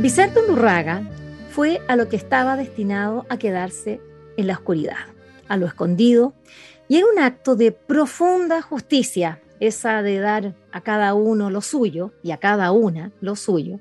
Vicente 0.00 0.38
Undurraga 0.38 1.02
fue 1.50 1.82
a 1.88 1.96
lo 1.96 2.08
que 2.08 2.14
estaba 2.14 2.56
destinado 2.56 3.26
a 3.28 3.36
quedarse 3.36 4.00
en 4.36 4.46
la 4.46 4.52
oscuridad, 4.52 4.94
a 5.48 5.56
lo 5.56 5.66
escondido, 5.66 6.34
y 6.86 6.98
en 6.98 7.04
un 7.12 7.18
acto 7.18 7.56
de 7.56 7.72
profunda 7.72 8.62
justicia, 8.62 9.42
esa 9.58 10.02
de 10.02 10.20
dar 10.20 10.54
a 10.70 10.82
cada 10.82 11.14
uno 11.14 11.50
lo 11.50 11.62
suyo 11.62 12.12
y 12.22 12.30
a 12.30 12.36
cada 12.36 12.70
una 12.70 13.10
lo 13.20 13.34
suyo, 13.34 13.80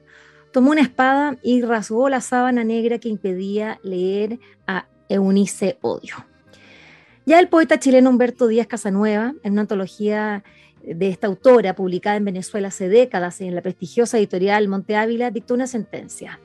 tomó 0.52 0.72
una 0.72 0.81
espada 0.81 1.38
y 1.44 1.61
rasgó 1.61 2.09
la 2.09 2.22
sábana 2.22 2.63
negra 2.63 2.97
que 2.97 3.09
impedía 3.09 3.80
leer 3.84 4.39
a 4.66 4.88
Eunice 5.09 5.77
Odio. 5.81 6.16
Ya 7.27 7.39
el 7.39 7.47
poeta 7.47 7.77
chileno 7.77 8.09
Humberto 8.09 8.47
Díaz 8.47 8.66
Casanueva, 8.66 9.36
en 9.44 9.52
una 9.52 9.61
antología 9.61 10.44
de 10.96 11.09
esta 11.09 11.27
autora, 11.27 11.76
publicada 11.76 12.16
en 12.16 12.26
Venezuela 12.26 12.70
hace 12.70 12.90
décadas 12.90 13.41
en 13.41 13.55
la 13.55 13.62
prestigiosa 13.62 14.17
editorial 14.17 14.67
Monte 14.67 14.95
Ávila, 14.95 15.31
dictó 15.31 15.53
una 15.53 15.67
sentencia. 15.67 16.39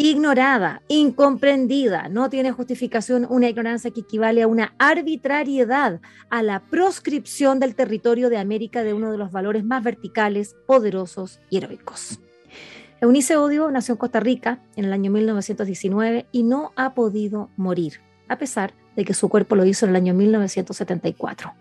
Ignorada, 0.00 0.82
incomprendida, 0.86 2.08
no 2.08 2.30
tiene 2.30 2.52
justificación 2.52 3.26
una 3.28 3.48
ignorancia 3.48 3.90
que 3.90 4.02
equivale 4.02 4.42
a 4.42 4.46
una 4.46 4.72
arbitrariedad, 4.78 6.00
a 6.30 6.42
la 6.44 6.60
proscripción 6.60 7.58
del 7.58 7.74
territorio 7.74 8.30
de 8.30 8.38
América 8.38 8.84
de 8.84 8.94
uno 8.94 9.10
de 9.10 9.18
los 9.18 9.32
valores 9.32 9.64
más 9.64 9.82
verticales, 9.82 10.54
poderosos 10.66 11.40
y 11.50 11.56
heroicos. 11.56 12.20
Eunice 13.00 13.36
Odio 13.36 13.70
nació 13.72 13.94
en 13.94 13.98
Costa 13.98 14.20
Rica 14.20 14.60
en 14.76 14.84
el 14.84 14.92
año 14.92 15.10
1919 15.10 16.26
y 16.30 16.44
no 16.44 16.72
ha 16.76 16.94
podido 16.94 17.50
morir, 17.56 17.94
a 18.28 18.38
pesar 18.38 18.74
de 18.94 19.04
que 19.04 19.14
su 19.14 19.28
cuerpo 19.28 19.56
lo 19.56 19.64
hizo 19.64 19.84
en 19.84 19.90
el 19.90 19.96
año 19.96 20.14
1974. 20.14 21.52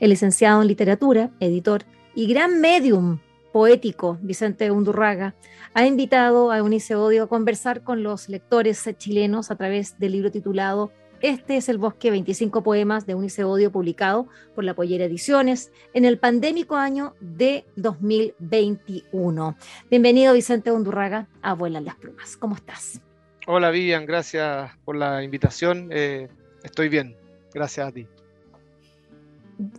El 0.00 0.10
licenciado 0.10 0.60
en 0.60 0.68
literatura, 0.68 1.30
editor 1.40 1.84
y 2.16 2.26
gran 2.26 2.60
medium 2.60 3.18
poético 3.52 4.18
Vicente 4.22 4.70
Undurraga 4.70 5.34
ha 5.74 5.86
invitado 5.86 6.50
a 6.50 6.58
Eunice 6.58 6.96
Odio 6.96 7.24
a 7.24 7.28
conversar 7.28 7.84
con 7.84 8.02
los 8.02 8.30
lectores 8.30 8.82
chilenos 8.96 9.50
a 9.50 9.56
través 9.56 9.98
del 9.98 10.12
libro 10.12 10.30
titulado 10.32 10.90
Este 11.20 11.58
es 11.58 11.68
el 11.68 11.76
bosque, 11.76 12.10
25 12.10 12.62
poemas 12.62 13.06
de 13.06 13.12
Eunice 13.12 13.44
Odio 13.44 13.70
publicado 13.70 14.28
por 14.54 14.64
la 14.64 14.74
Pollera 14.74 15.04
Ediciones 15.04 15.70
en 15.92 16.06
el 16.06 16.18
pandémico 16.18 16.76
año 16.76 17.14
de 17.20 17.66
2021. 17.76 19.56
Bienvenido 19.90 20.32
Vicente 20.32 20.72
Undurraga 20.72 21.28
a 21.42 21.52
Vuelan 21.52 21.84
las 21.84 21.96
Plumas. 21.96 22.38
¿Cómo 22.38 22.56
estás? 22.56 23.02
Hola 23.46 23.70
Vivian, 23.70 24.06
gracias 24.06 24.72
por 24.86 24.96
la 24.96 25.22
invitación. 25.22 25.90
Eh, 25.92 26.28
estoy 26.64 26.88
bien, 26.88 27.14
gracias 27.52 27.88
a 27.88 27.92
ti 27.92 28.08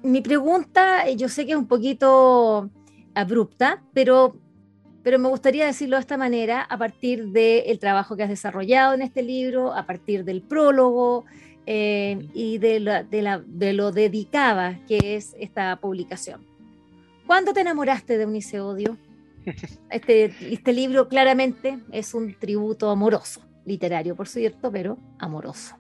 mi 0.04 0.22
pregunta, 0.22 1.08
eh, 1.08 1.16
yo 1.16 1.30
sé 1.30 1.46
que 1.46 1.52
es 1.52 1.58
un 1.58 1.68
poquito 1.68 2.70
abrupta, 3.14 3.84
pero, 3.94 4.36
pero 5.04 5.20
me 5.20 5.30
gustaría 5.30 5.66
decirlo 5.66 5.98
de 5.98 6.02
esta 6.02 6.18
manera, 6.18 6.62
a 6.62 6.78
partir 6.78 7.28
del 7.28 7.80
trabajo 7.80 8.16
que 8.16 8.24
has 8.24 8.30
desarrollado 8.30 8.94
en 8.94 9.02
este 9.02 9.24
libro, 9.24 9.74
a 9.74 9.86
partir 9.86 10.24
del 10.24 10.42
prólogo 10.42 11.26
eh, 11.66 12.28
y 12.34 12.58
de, 12.60 13.06
de, 13.10 13.74
lo 13.74 13.92
dedicada 13.92 14.80
que 14.88 15.16
es 15.16 15.36
esta 15.40 15.76
publicación. 15.80 16.46
¿Cuándo 17.26 17.54
te 17.54 17.62
enamoraste 17.62 18.18
de 18.18 18.26
Unice 18.26 18.60
Odio? 18.60 18.98
Este, 19.90 20.26
este 20.52 20.74
libro 20.74 21.08
claramente 21.08 21.80
es 21.94 22.14
un 22.14 22.38
tributo 22.38 22.90
amoroso, 22.90 23.42
literario 23.66 24.14
por 24.14 24.28
cierto, 24.28 24.70
pero 24.70 24.98
amoroso. 25.20 25.78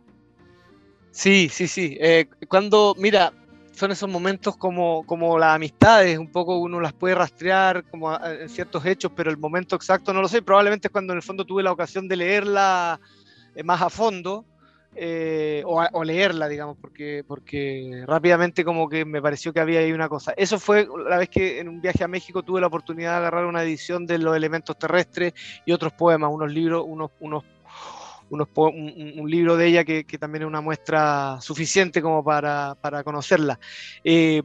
Sí, 1.12 1.50
sí, 1.52 1.68
sí. 1.68 1.98
Eh, 2.00 2.28
cuando, 2.48 2.96
mira, 2.98 3.34
son 3.78 3.92
esos 3.92 4.10
momentos 4.10 4.58
como, 4.58 5.06
como 5.06 5.38
las 5.38 5.56
amistades, 5.56 6.18
un 6.18 6.32
poco 6.32 6.58
uno 6.58 6.82
las 6.82 6.94
puede 6.94 7.14
rastrear 7.14 7.84
como 7.92 8.18
ciertos 8.48 8.84
hechos, 8.84 9.12
pero 9.16 9.30
el 9.30 9.38
momento 9.38 9.76
exacto 9.76 10.12
no 10.14 10.22
lo 10.22 10.28
sé. 10.28 10.42
Probablemente 10.42 10.88
es 10.88 10.92
cuando 10.92 11.14
en 11.14 11.18
el 11.18 11.24
fondo 11.24 11.46
tuve 11.46 11.62
la 11.62 11.72
ocasión 11.72 12.08
de 12.08 12.16
leerla 12.16 13.00
eh, 13.56 13.64
más 13.64 13.82
a 13.84 13.92
fondo. 13.92 14.46
Eh, 15.00 15.62
o, 15.64 16.04
leerla, 16.04 16.48
digamos, 16.48 16.76
porque, 16.82 17.24
porque 17.28 18.04
rápidamente 18.08 18.66
como 18.66 18.90
que 18.90 19.06
me 19.06 19.22
pareció 19.22 19.54
que 19.54 19.60
había 19.60 19.82
ahí 19.82 19.92
una 19.92 20.10
cosa. 20.10 20.34
Eso 20.36 20.60
fue 20.60 20.88
la 21.08 21.20
vez 21.20 21.30
que 21.30 21.60
en 21.60 21.70
un 21.70 21.80
viaje 21.80 22.04
a 22.04 22.08
México 22.08 22.42
tuve 22.42 22.62
la 22.62 22.66
oportunidad 22.66 23.12
de 23.12 23.18
agarrar 23.18 23.46
una 23.46 23.62
edición 23.62 24.08
de 24.08 24.18
los 24.18 24.36
elementos 24.36 24.76
terrestres 24.80 25.34
y 25.68 25.72
otros 25.72 25.94
poemas, 25.94 26.32
unos 26.34 26.52
libros, 26.52 26.84
unos, 26.84 27.12
unos 27.20 27.44
un, 28.30 29.30
libro 29.30 29.58
de 29.58 29.68
ella 29.68 29.84
que, 29.84 30.04
también 30.20 30.44
es 30.44 30.48
una 30.48 30.62
muestra 30.62 31.40
suficiente 31.42 32.02
como 32.02 32.24
para, 32.24 32.76
conocerla. 33.04 33.60
Eh, 34.04 34.42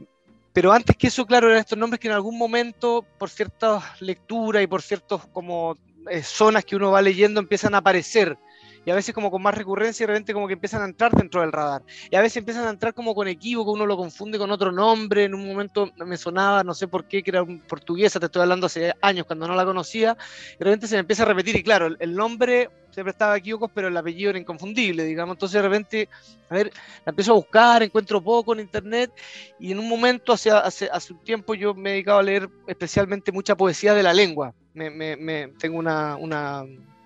pero 0.53 0.71
antes 0.71 0.95
que 0.95 1.07
eso, 1.07 1.25
claro, 1.25 1.47
eran 1.47 1.61
estos 1.61 1.77
nombres 1.77 1.99
que 1.99 2.07
en 2.07 2.13
algún 2.13 2.37
momento, 2.37 3.05
por 3.17 3.29
ciertas 3.29 4.01
lecturas 4.01 4.61
y 4.61 4.67
por 4.67 4.81
ciertas 4.81 5.25
como 5.33 5.77
eh, 6.09 6.21
zonas 6.21 6.63
que 6.63 6.75
uno 6.75 6.91
va 6.91 7.01
leyendo, 7.01 7.39
empiezan 7.39 7.73
a 7.73 7.79
aparecer 7.79 8.37
y 8.85 8.91
a 8.91 8.95
veces 8.95 9.13
como 9.13 9.31
con 9.31 9.41
más 9.41 9.55
recurrencia 9.55 10.05
de 10.05 10.13
repente 10.13 10.33
como 10.33 10.47
que 10.47 10.53
empiezan 10.53 10.81
a 10.81 10.85
entrar 10.85 11.11
dentro 11.11 11.41
del 11.41 11.51
radar. 11.51 11.83
Y 12.09 12.15
a 12.15 12.21
veces 12.21 12.37
empiezan 12.37 12.67
a 12.67 12.69
entrar 12.69 12.93
como 12.93 13.15
con 13.15 13.27
equívoco, 13.27 13.71
uno 13.71 13.85
lo 13.85 13.97
confunde 13.97 14.37
con 14.37 14.51
otro 14.51 14.71
nombre, 14.71 15.25
en 15.25 15.33
un 15.33 15.45
momento 15.45 15.91
me 16.05 16.17
sonaba, 16.17 16.63
no 16.63 16.73
sé 16.73 16.87
por 16.87 17.05
qué, 17.05 17.23
que 17.23 17.31
era 17.31 17.43
un 17.43 17.59
portuguesa, 17.59 18.19
te 18.19 18.25
estoy 18.25 18.41
hablando 18.41 18.67
hace 18.67 18.93
años 19.01 19.25
cuando 19.25 19.47
no 19.47 19.55
la 19.55 19.65
conocía, 19.65 20.17
y 20.55 20.57
de 20.57 20.65
repente 20.65 20.87
se 20.87 20.95
me 20.95 20.99
empieza 20.99 21.23
a 21.23 21.27
repetir 21.27 21.55
y 21.55 21.63
claro, 21.63 21.87
el, 21.99 22.15
nombre 22.15 22.69
siempre 22.91 23.11
estaba 23.11 23.37
equívocos, 23.37 23.71
pero 23.73 23.87
el 23.87 23.97
apellido 23.97 24.29
era 24.29 24.39
inconfundible, 24.39 25.03
digamos. 25.03 25.35
Entonces 25.35 25.61
de 25.61 25.67
repente, 25.67 26.09
a 26.49 26.53
ver, 26.53 26.71
la 27.05 27.09
empiezo 27.09 27.31
a 27.31 27.35
buscar, 27.35 27.81
encuentro 27.81 28.21
poco 28.21 28.53
en 28.53 28.59
internet 28.59 29.11
y 29.59 29.71
en 29.71 29.79
un 29.79 29.89
momento, 29.89 30.33
hace, 30.33 30.51
hace, 30.51 30.89
hace 30.91 31.13
un 31.13 31.23
tiempo, 31.23 31.55
yo 31.55 31.73
me 31.73 31.89
he 31.89 31.93
dedicado 31.93 32.19
a 32.19 32.23
leer 32.23 32.49
especialmente 32.67 33.31
mucha 33.31 33.55
poesía 33.55 33.93
de 33.93 34.03
la 34.03 34.13
lengua. 34.13 34.53
Me, 34.75 34.89
me, 34.89 35.15
me 35.15 35.47
tengo 35.59 35.77
una, 35.77 36.15
una 36.17 36.65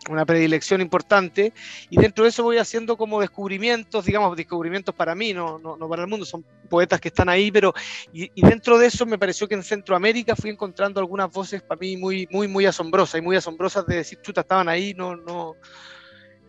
una 0.10 0.26
predilección 0.26 0.82
importante 0.82 1.54
y 1.90 1.98
dentro 2.00 2.24
de 2.24 2.30
eso 2.30 2.44
voy 2.44 2.58
haciendo 2.58 2.98
como 2.98 3.20
descubrimientos, 3.20 4.06
digamos, 4.06 4.36
descubrimientos 4.36 4.94
para 4.96 5.16
mí, 5.16 5.34
no, 5.34 5.60
no, 5.60 5.90
para 5.90 6.04
el 6.04 6.08
mundo, 6.08 6.26
son 6.26 6.46
poetas 6.70 7.00
que 7.00 7.10
están 7.10 7.30
ahí, 7.30 7.52
pero 7.52 7.74
y, 8.14 8.30
dentro 8.42 8.78
de 8.78 8.88
eso 8.88 9.06
me 9.06 9.18
pareció 9.18 9.48
que 9.48 9.56
en 9.56 9.64
Centroamérica 9.64 10.36
fui 10.36 10.50
encontrando 10.50 11.00
algunas 11.00 11.32
voces 11.32 11.62
para 11.62 11.80
mí 11.80 11.98
muy, 11.98 12.28
muy, 12.32 12.48
muy 12.48 12.66
asombrosas 12.66 13.20
y 13.20 13.22
muy 13.22 13.36
asombrosas 13.36 13.86
de 13.86 13.98
decir, 13.98 14.20
chuta, 14.22 14.42
estaban 14.42 14.70
ahí, 14.70 14.94
no, 14.94 15.16
no. 15.16 15.56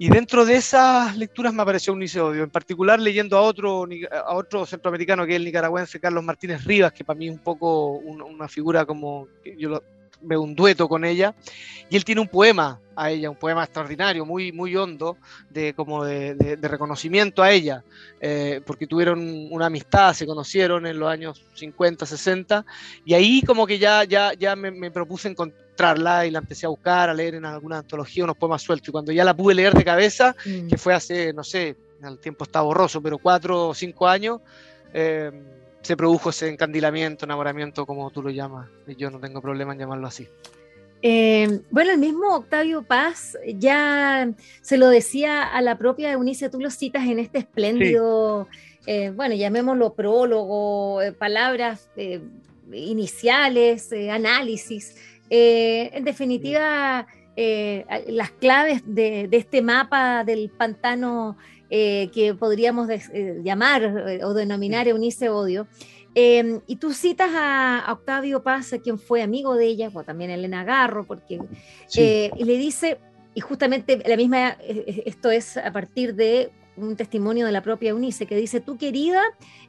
Y 0.01 0.09
dentro 0.11 0.45
de 0.45 0.55
esas 0.55 1.17
lecturas 1.17 1.53
me 1.53 1.63
apareció 1.63 1.93
un 1.93 2.03
Odio, 2.03 2.45
en 2.45 2.51
particular 2.51 3.01
leyendo 3.01 3.37
a 3.37 3.41
otro, 3.43 3.85
a 4.25 4.35
otro 4.35 4.65
centroamericano 4.65 5.27
que 5.27 5.33
es 5.33 5.37
el 5.37 5.45
nicaragüense 5.45 5.99
Carlos 5.99 6.23
Martínez 6.23 6.65
Rivas, 6.65 6.93
que 6.93 7.05
para 7.05 7.19
mí 7.19 7.27
es 7.27 7.33
un 7.33 7.43
poco 7.43 7.95
una, 7.99 8.47
figura 8.47 8.87
como, 8.87 9.27
yo 9.57 9.83
veo 10.21 10.43
un 10.43 10.55
dueto 10.55 10.89
con 10.89 11.05
ella, 11.05 11.35
y 11.91 11.97
él 11.97 12.05
tiene 12.05 12.21
un 12.21 12.29
poema 12.29 12.81
a 12.97 13.11
ella, 13.11 13.31
un 13.31 13.37
poema 13.37 13.63
extraordinario, 13.63 14.27
muy, 14.27 14.51
muy 14.53 14.75
hondo, 14.75 15.17
de, 15.51 15.73
como 15.75 16.05
de, 16.05 16.59
reconocimiento 16.61 17.43
a 17.43 17.53
ella, 17.53 17.85
eh, 18.21 18.61
porque 18.67 18.87
tuvieron 18.87 19.49
una 19.51 19.67
amistad, 19.67 20.13
se 20.15 20.27
conocieron 20.27 20.87
en 20.87 20.99
los 20.99 21.09
años 21.09 21.45
50, 21.55 22.05
60, 22.05 22.67
y 23.05 23.15
ahí 23.15 23.43
como 23.43 23.67
que 23.67 23.79
ya, 23.79 24.05
ya, 24.05 24.33
ya 24.35 24.57
me, 24.57 24.91
propuse 24.91 25.29
encontrarla 25.29 26.27
y 26.27 26.31
la 26.31 26.41
empecé 26.41 26.67
a 26.67 26.71
buscar, 26.71 27.09
a 27.09 27.15
leer 27.15 27.37
en 27.37 27.45
alguna 27.45 27.79
antología 27.79 28.25
unos 28.25 28.37
poemas 28.37 28.63
sueltos, 28.63 28.89
y 28.89 28.93
cuando 28.93 29.13
ya 29.13 29.25
la 29.25 29.37
pude 29.37 29.55
leer 29.55 29.75
de 29.75 29.85
cabeza, 29.85 30.35
mm. 30.45 30.67
que 30.67 30.77
fue 30.77 30.95
hace, 30.95 31.33
no 31.33 31.45
sé, 31.45 31.77
el 32.03 32.19
tiempo 32.19 32.45
está 32.45 32.61
borroso, 32.61 33.01
pero 33.01 33.19
cuatro 33.19 33.69
o 33.69 33.75
cinco 33.75 34.09
años, 34.09 34.41
eh, 34.93 35.31
se 35.83 35.97
produjo 35.97 36.31
ese 36.31 36.49
encandilamiento, 36.49 37.25
enamoramiento, 37.25 37.87
como 37.87 38.11
tú 38.11 38.23
lo 38.23 38.31
llamas, 38.31 38.69
y 38.87 38.97
yo 38.97 39.11
no 39.11 39.21
tengo 39.21 39.41
problema 39.41 39.73
en 39.73 39.79
llamarlo 39.79 40.07
así. 40.07 40.29
Eh, 41.01 41.61
bueno, 41.71 41.93
el 41.93 41.99
mismo 41.99 42.35
Octavio 42.35 42.83
Paz 42.83 43.37
ya 43.55 44.29
se 44.63 44.77
lo 44.77 44.89
decía 44.89 45.45
a 45.45 45.63
la 45.63 45.79
propia 45.79 46.11
Eunice, 46.11 46.51
tú 46.51 46.61
lo 46.61 46.71
citas 46.71 47.07
en 47.07 47.21
este 47.21 47.39
espléndido, 47.39 48.49
eh, 48.87 49.11
bueno, 49.11 49.37
llamémoslo 49.37 49.95
prólogo, 49.95 51.01
eh, 51.01 51.13
palabras 51.13 51.89
iniciales, 52.73 53.93
análisis. 54.11 54.97
en 55.31 56.05
definitiva, 56.05 57.07
las 58.09 58.31
claves 58.33 58.83
de, 58.85 59.29
de, 59.29 59.37
este 59.37 59.63
mapa 59.63 60.25
del 60.25 60.51
pantano 60.51 61.37
que 61.69 62.35
podríamos 62.39 62.89
llamar 63.43 64.21
o 64.23 64.35
denominar 64.35 64.89
Eunice 64.89 65.29
Odio, 65.29 65.67
Em, 66.15 66.61
y 66.67 66.77
tú 66.77 66.93
citas 66.93 67.31
a, 67.33 67.93
Octavio 67.93 68.43
Paz, 68.43 68.75
quien 68.83 68.99
fue 68.99 69.23
amigo 69.23 69.55
de 69.55 69.67
ella, 69.67 69.91
o 69.93 70.03
también 70.03 70.31
Elena 70.31 70.65
Garro, 70.65 71.07
porque 71.07 71.39
eh, 71.97 72.31
y 72.37 72.45
le 72.45 72.57
dice, 72.57 72.99
y 73.35 73.41
justamente 73.41 74.03
la 74.05 74.17
misma, 74.17 74.57
esto 74.61 75.31
es 75.31 75.57
a 75.57 75.73
partir 75.73 76.15
de 76.15 76.51
un 76.77 76.97
testimonio 76.97 77.47
de 77.47 77.53
la 77.53 77.63
propia 77.63 77.91
Eunice, 77.91 78.27
que 78.27 78.37
dice, 78.37 78.61
tú 78.61 78.79
querida, 78.79 79.23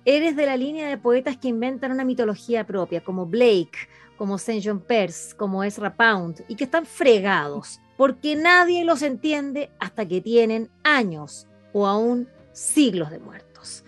eres 0.06 0.36
de 0.36 0.46
la 0.46 0.58
línea 0.58 0.90
de 0.90 0.98
poetas 0.98 1.38
que 1.38 1.50
inventan 1.50 1.92
una 1.92 2.06
mitología 2.06 2.66
propia, 2.66 3.04
como 3.04 3.26
Blake, 3.26 3.88
como 4.18 4.38
Saint 4.38 4.64
John 4.66 4.80
Peirce, 4.80 5.36
como 5.36 5.64
Ezra 5.64 5.96
Pound, 5.96 6.44
y 6.48 6.56
que 6.56 6.64
están 6.64 6.86
fregados, 6.86 7.80
porque 7.98 8.36
nadie 8.36 8.86
los 8.86 9.02
entiende 9.02 9.70
hasta 9.80 10.08
que 10.08 10.22
tienen 10.22 10.70
años 10.84 11.49
o 11.74 11.88
aún 11.88 12.28
siglos 12.52 13.12
de 13.12 13.20
muertos. 13.20 13.84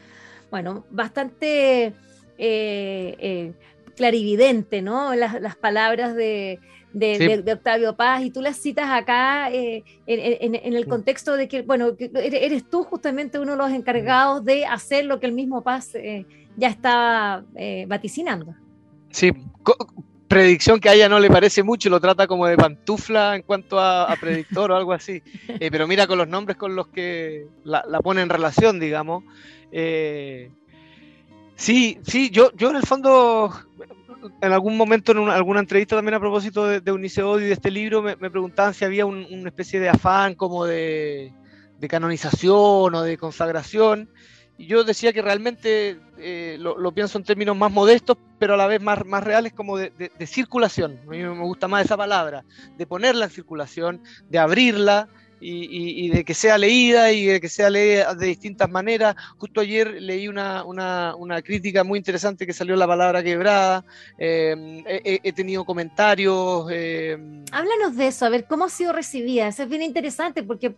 Bueno, 0.50 0.86
bastante 0.90 1.86
eh, 1.86 1.94
eh, 2.38 3.54
clarividente, 3.96 4.82
¿no? 4.82 5.14
Las, 5.16 5.56
palabras 5.56 6.16
de, 6.16 6.60
Octavio 7.54 7.96
Paz, 7.96 8.24
y 8.24 8.32
tú 8.32 8.42
las 8.42 8.58
citas 8.58 8.90
acá 8.90 9.52
eh, 9.52 9.84
en, 10.08 10.56
el 10.56 10.88
contexto 10.88 11.38
de 11.38 11.48
que, 11.48 11.62
bueno, 11.62 11.94
eres 12.00 12.70
tú 12.70 12.84
justamente 12.84 13.40
uno 13.40 13.52
de 13.52 13.58
los 13.58 13.72
encargados 13.72 14.44
de 14.44 14.66
hacer 14.66 15.06
lo 15.06 15.20
que 15.20 15.28
el 15.28 15.34
mismo 15.34 15.62
Paz 15.64 15.94
ya 16.58 16.68
estaba 16.68 17.46
vaticinando. 17.88 18.56
Sí, 19.10 19.32
predicción 20.32 20.80
que 20.80 20.88
a 20.88 20.94
ella 20.94 21.10
no 21.10 21.20
le 21.20 21.30
parece 21.30 21.62
mucho, 21.62 21.90
lo 21.90 22.00
trata 22.00 22.26
como 22.26 22.48
de 22.48 22.56
pantufla 22.56 23.36
en 23.36 23.42
cuanto 23.42 23.82
a, 23.82 24.16
predictor 24.20 24.72
o 24.72 24.78
algo 24.78 24.94
así. 24.94 25.22
Eh, 25.48 25.70
pero 25.70 25.88
mira 25.88 26.08
con 26.08 26.18
los 26.18 26.28
nombres 26.28 26.58
con 26.58 26.74
los 26.74 26.88
que 26.88 27.48
la, 27.66 27.84
pone 28.02 28.22
en 28.22 28.30
relación, 28.30 28.80
digamos. 28.80 29.26
Eh, 29.74 30.50
sí, 31.56 32.00
sí, 32.04 32.30
yo, 32.30 32.52
yo 32.56 32.70
en 32.70 32.78
el 32.78 32.84
fondo, 32.84 33.54
en 34.42 34.54
algún 34.54 34.78
momento 34.78 35.12
en 35.12 35.30
alguna 35.30 35.60
entrevista 35.60 35.98
también 35.98 36.16
a 36.16 36.20
propósito 36.22 36.66
de, 36.66 36.80
de 36.80 36.92
y 36.94 37.42
de 37.42 37.52
este 37.52 37.70
libro, 37.70 38.02
me, 38.02 38.16
preguntaban 38.16 38.74
si 38.74 38.86
había 38.86 39.06
una 39.06 39.50
especie 39.50 39.82
de 39.82 39.90
afán 39.90 40.36
como 40.36 40.66
de 40.66 41.34
canonización 41.90 42.96
o 42.96 43.02
de 43.02 43.18
consagración 43.18 44.10
yo 44.66 44.84
decía 44.84 45.14
que 45.14 45.22
realmente 45.22 46.00
eh, 46.18 46.58
lo, 46.60 46.92
pienso 46.92 47.18
en 47.18 47.24
términos 47.24 47.56
más 47.56 47.72
modestos, 47.72 48.18
pero 48.40 48.54
a 48.54 48.58
la 48.58 48.68
vez 48.68 48.82
más, 48.82 49.06
más 49.06 49.24
reales 49.24 49.54
como 49.54 49.78
de, 49.78 50.12
circulación. 50.26 51.00
A 51.08 51.10
mí 51.10 51.18
me 51.18 51.40
gusta 51.40 51.68
más 51.68 51.86
esa 51.86 51.98
palabra, 51.98 52.44
de 52.78 52.86
ponerla 52.86 53.26
en 53.26 53.32
circulación, 53.32 54.02
de 54.30 54.40
abrirla, 54.40 55.08
y, 55.42 56.10
de 56.10 56.24
que 56.24 56.34
sea 56.34 56.58
leída 56.58 57.12
y 57.12 57.26
de 57.26 57.42
que 57.42 57.50
sea 57.50 57.70
leída 57.70 58.14
de 58.14 58.28
distintas 58.28 58.70
maneras. 58.70 59.16
Justo 59.38 59.62
ayer 59.62 60.02
leí 60.02 60.28
una, 60.28 60.64
crítica 61.44 61.84
muy 61.84 61.98
interesante 61.98 62.46
que 62.46 62.54
salió 62.54 62.76
la 62.76 62.88
palabra 62.88 63.24
quebrada, 63.24 63.84
eh, 64.18 65.20
he, 65.24 65.34
tenido 65.34 65.66
comentarios. 65.66 66.68
Eh, 66.72 67.18
Háblanos 67.52 67.96
de 67.96 68.08
eso, 68.08 68.26
a 68.26 68.30
ver, 68.30 68.46
¿cómo 68.46 68.66
ha 68.66 68.70
sido 68.70 68.94
recibida? 68.94 69.48
Eso 69.48 69.64
es 69.64 69.70
bien 69.70 69.82
interesante 69.82 70.44
porque, 70.44 70.74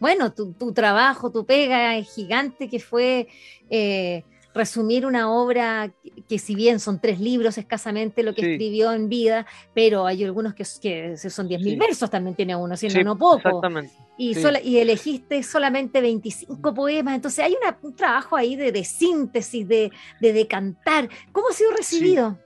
bueno, 0.00 0.32
tu, 0.32 0.52
tu 0.52 0.72
trabajo, 0.72 1.30
tu 1.30 1.44
pega 1.44 1.96
es 1.96 2.12
gigante 2.14 2.68
que 2.68 2.80
fue... 2.80 3.28
Eh, 3.70 4.24
resumir 4.56 5.04
una 5.04 5.30
obra 5.30 5.92
que, 6.28 6.38
si 6.38 6.54
bien 6.54 6.80
son 6.80 6.98
tres 6.98 7.20
libros 7.20 7.58
escasamente 7.58 8.22
lo 8.22 8.34
que 8.34 8.52
escribió 8.52 8.92
en 8.92 9.08
vida, 9.08 9.46
pero 9.74 10.06
hay 10.06 10.24
algunos 10.24 10.54
que, 10.54 10.64
que 10.80 11.16
son 11.18 11.46
10.000 11.46 11.78
versos, 11.78 12.08
también 12.08 12.34
tiene 12.34 12.56
uno, 12.56 12.74
siendo 12.74 13.04
no 13.04 13.18
poco. 13.18 13.36
Exactamente. 13.36 13.92
Y, 14.18 14.34
y 14.64 14.78
elegiste 14.78 15.42
solamente 15.42 16.00
25 16.00 16.72
poemas, 16.72 17.14
entonces 17.16 17.44
hay 17.44 17.56
un 17.82 17.94
trabajo 17.94 18.36
ahí 18.36 18.56
de, 18.56 18.84
síntesis, 18.84 19.68
de, 19.68 19.92
de, 20.20 20.32
de, 20.32 20.46
cantar. 20.46 21.08
¿Cómo 21.32 21.48
ha 21.50 21.52
sido 21.52 21.72
recibido? 21.72 22.38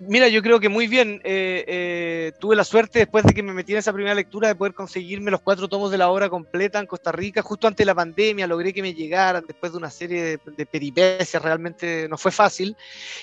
Mira, 0.00 0.28
yo 0.28 0.42
creo 0.42 0.60
que 0.60 0.68
muy 0.68 0.86
bien. 0.86 1.20
Eh, 1.24 1.64
eh, 1.66 2.32
tuve 2.38 2.56
la 2.56 2.64
suerte 2.64 3.00
después 3.00 3.24
de 3.24 3.34
que 3.34 3.42
me 3.42 3.52
metí 3.52 3.72
en 3.72 3.78
esa 3.78 3.92
primera 3.92 4.14
lectura 4.14 4.48
de 4.48 4.54
poder 4.54 4.74
conseguirme 4.74 5.30
los 5.30 5.40
cuatro 5.40 5.68
tomos 5.68 5.90
de 5.90 5.98
la 5.98 6.08
obra 6.08 6.28
completa 6.28 6.78
en 6.78 6.86
Costa 6.86 7.12
Rica. 7.12 7.42
Justo 7.42 7.66
antes 7.66 7.78
de 7.78 7.86
la 7.86 7.94
pandemia 7.94 8.46
logré 8.46 8.72
que 8.72 8.82
me 8.82 8.94
llegaran 8.94 9.44
después 9.46 9.72
de 9.72 9.78
una 9.78 9.90
serie 9.90 10.38
de, 10.56 10.66
peripecias. 10.66 11.42
Realmente 11.42 12.08
no 12.08 12.16
fue 12.16 12.30
fácil. 12.30 12.76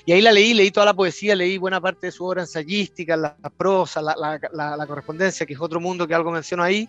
Y 0.06 0.12
ahí 0.12 0.22
la 0.22 0.31
leí, 0.31 0.54
leí 0.54 0.72
toda 0.72 0.86
la 0.86 0.94
poesía, 0.94 1.36
leí 1.36 1.57
buena 1.57 1.81
parte 1.81 2.07
de 2.07 2.12
su 2.12 2.25
obra 2.25 2.42
ensayística, 2.42 3.16
la, 3.16 3.36
prosa, 3.57 4.01
la, 4.01 4.86
correspondencia, 4.88 5.45
que 5.45 5.54
es 5.54 5.62
otro 5.62 5.80
mundo 5.80 6.07
que 6.07 6.13
algo 6.13 6.31
menciono 6.31 6.63
ahí. 6.63 6.88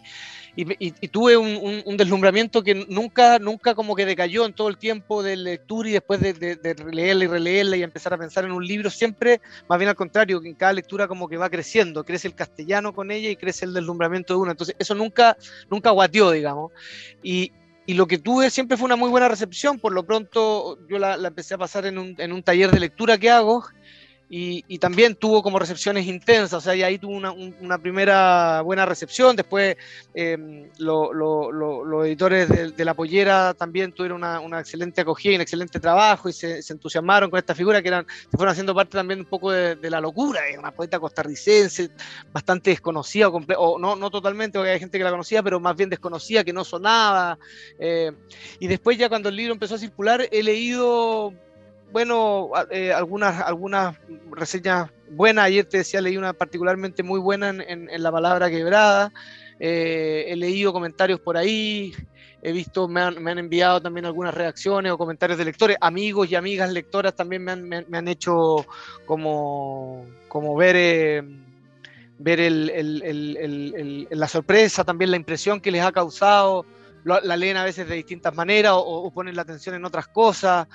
Y, 0.55 1.09
tuve 1.09 1.37
un, 1.37 1.97
deslumbramiento 1.97 2.63
que 2.63 2.75
nunca, 2.75 3.39
nunca 3.39 3.75
como 3.75 3.95
que 3.95 4.05
decayó 4.05 4.45
en 4.45 4.53
todo 4.53 4.69
el 4.69 4.77
tiempo 4.77 5.23
de 5.23 5.37
lectura 5.37 5.89
y 5.89 5.93
después 5.93 6.21
de, 6.21 6.35
de, 6.35 6.75
leerla 6.93 7.25
y 7.25 7.27
releerla 7.27 7.77
y 7.79 7.83
empezar 7.83 8.13
a 8.13 8.19
pensar 8.19 8.45
en 8.45 8.53
un 8.53 8.67
libro, 8.67 8.91
siempre, 8.91 9.41
más 9.67 9.79
bien 9.79 9.89
al 9.89 9.97
contrario, 9.97 10.43
que 10.43 10.49
en 10.49 10.55
cada 10.55 10.75
lectura 10.75 11.09
como 11.09 11.27
que 11.27 11.39
va 11.39 11.49
creciendo, 11.49 12.05
crece 12.05 12.29
el 12.29 12.35
castellano 12.35 12.93
con 12.93 13.11
ella 13.11 13.31
y 13.31 13.37
crece 13.37 13.65
el 13.65 13.73
deslumbramiento 13.73 14.35
de 14.35 14.41
uno. 14.41 14.51
Entonces, 14.51 14.77
eso 14.79 14.95
nunca, 14.95 15.39
nunca 15.71 15.91
guateó, 15.91 16.31
digamos. 16.33 16.71
Y, 17.23 17.53
y 17.85 17.95
lo 17.95 18.07
que 18.07 18.19
tuve 18.19 18.51
siempre 18.51 18.77
fue 18.77 18.85
una 18.87 18.97
muy 18.97 19.09
buena 19.09 19.29
recepción. 19.29 19.79
Por 19.79 19.93
lo 19.93 20.05
pronto, 20.05 20.79
yo 20.89 20.99
la, 20.99 21.17
la 21.17 21.29
empecé 21.29 21.55
a 21.55 21.59
pasar 21.59 21.87
en 21.87 21.99
un, 21.99 22.15
en 22.19 22.33
un, 22.33 22.43
taller 22.43 22.71
de 22.71 22.81
lectura 22.81 23.19
que 23.19 23.31
hago 23.31 23.65
y, 24.35 24.79
también 24.79 25.15
tuvo 25.15 25.43
como 25.43 25.59
recepciones 25.59 26.07
intensas, 26.07 26.55
o 26.55 26.61
sea, 26.63 26.75
y 26.75 26.83
ahí 26.83 26.97
tuvo 26.97 27.13
una, 27.13 27.79
primera 27.79 28.63
buena 28.63 28.87
recepción, 28.87 29.37
después 29.37 29.77
em, 30.15 30.71
los 30.79 32.07
editores 32.07 32.49
de, 32.75 32.85
La 32.87 32.95
Pollera 32.95 33.53
también 33.53 33.93
tuvieron 33.93 34.25
una, 34.25 34.59
excelente 34.59 35.03
acogida 35.03 35.33
y 35.33 35.35
un 35.35 35.43
excelente 35.43 35.79
trabajo 35.81 36.31
y 36.31 36.33
se, 36.33 36.61
entusiasmaron 36.67 37.29
con 37.29 37.39
esta 37.39 37.55
figura 37.55 37.83
que 37.83 37.89
eran, 37.89 38.07
se 38.31 38.39
fueron 38.39 38.53
haciendo 38.53 38.75
parte 38.75 38.97
también 38.97 39.21
un 39.21 39.27
poco 39.27 39.53
de, 39.53 39.91
la 39.91 40.01
locura, 40.01 40.41
una 40.59 40.73
poeta 40.73 40.99
costarricense 40.99 41.91
bastante 42.33 42.71
desconocida, 42.71 43.29
o, 43.29 43.79
no, 43.79 43.97
no 43.97 44.11
totalmente, 44.11 44.59
porque 44.59 44.71
hay 44.71 44.81
gente 44.81 44.97
que 44.97 45.05
la 45.05 45.11
conocía, 45.11 45.43
pero 45.43 45.61
más 45.61 45.77
bien 45.77 45.91
desconocida, 45.91 46.43
que 46.43 46.55
no 46.55 46.65
sonaba, 46.65 47.39
eh, 47.79 48.13
y 48.61 48.67
después 48.67 48.97
ya 48.97 49.11
cuando 49.11 49.29
el 49.29 49.37
libro 49.37 49.53
empezó 49.53 49.75
a 49.75 49.79
circular, 49.79 50.27
he 50.33 50.43
leído 50.43 51.35
bueno, 51.93 52.51
eh, 52.71 52.93
algunas, 52.93 53.41
algunas 53.43 53.97
reseñas 54.31 54.91
buenas. 55.11 55.45
Ayer 55.45 55.67
te 55.67 55.79
decía, 55.79 56.01
leí 56.01 56.17
una 56.17 56.33
particularmente 56.33 57.03
muy 57.03 57.21
buena 57.21 57.51
en, 57.51 58.03
La 58.03 58.11
Palabra 58.11 58.51
Quebrada. 58.51 59.13
Eh, 59.61 60.25
he 60.29 60.37
leído 60.37 60.73
comentarios 60.73 61.21
por 61.21 61.37
ahí. 61.37 61.95
He 62.41 62.51
visto, 62.51 62.89
me 62.89 63.03
han, 63.03 63.23
me 63.23 63.31
han, 63.31 63.39
enviado 63.39 63.81
también 63.81 64.07
algunas 64.07 64.35
reacciones 64.35 64.91
o 64.91 64.99
comentarios 64.99 65.39
de 65.39 65.45
lectores. 65.45 65.77
Amigos 65.81 66.31
y 66.31 66.35
amigas 66.35 66.73
lectoras 66.73 67.15
también 67.15 67.45
me 67.45 67.53
han, 67.53 67.69
me, 67.69 67.85
han 67.93 68.09
hecho 68.09 68.67
como, 69.07 70.07
como 70.29 70.57
ver, 70.57 70.75
eh, 70.77 71.23
ver 72.19 72.41
el, 72.41 72.71
el, 72.71 74.09
la 74.11 74.29
sorpresa, 74.29 74.83
también 74.83 75.11
la 75.11 75.19
impresión 75.19 75.61
que 75.61 75.71
les 75.71 75.85
ha 75.85 75.93
causado. 75.93 76.65
La, 77.05 77.37
leen 77.37 77.57
a 77.57 77.65
veces 77.65 77.89
de 77.89 77.97
distintas 77.97 78.33
maneras 78.33 78.75
o, 78.77 79.11
ponen 79.13 79.35
la 79.35 79.43
atención 79.43 79.75
en 79.75 79.85
otras 79.85 80.07
cosas 80.07 80.69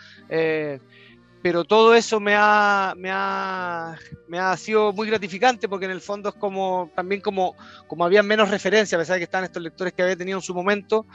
pero 1.47 1.63
todo 1.63 1.95
eso 1.95 2.19
me 2.19 2.35
ha, 2.35 2.93
me 2.97 3.09
ha, 3.09 3.95
me 4.27 4.37
ha 4.37 4.57
sido 4.57 4.91
muy 4.91 5.07
gratificante 5.07 5.69
porque 5.69 5.85
en 5.85 5.91
el 5.91 6.01
fondo 6.01 6.27
es 6.27 6.35
como 6.35 6.91
también 6.93 7.21
como, 7.21 7.55
como 7.87 8.03
había 8.03 8.21
menos 8.21 8.49
referencia, 8.49 8.97
a 8.97 8.99
pesar 8.99 9.13
de 9.13 9.21
que 9.21 9.23
están 9.23 9.45
estos 9.45 9.63
lectores 9.63 9.93
que 9.93 10.01
había 10.01 10.17
tenido 10.17 10.39
en 10.39 10.41
su 10.41 10.53
momento, 10.53 11.05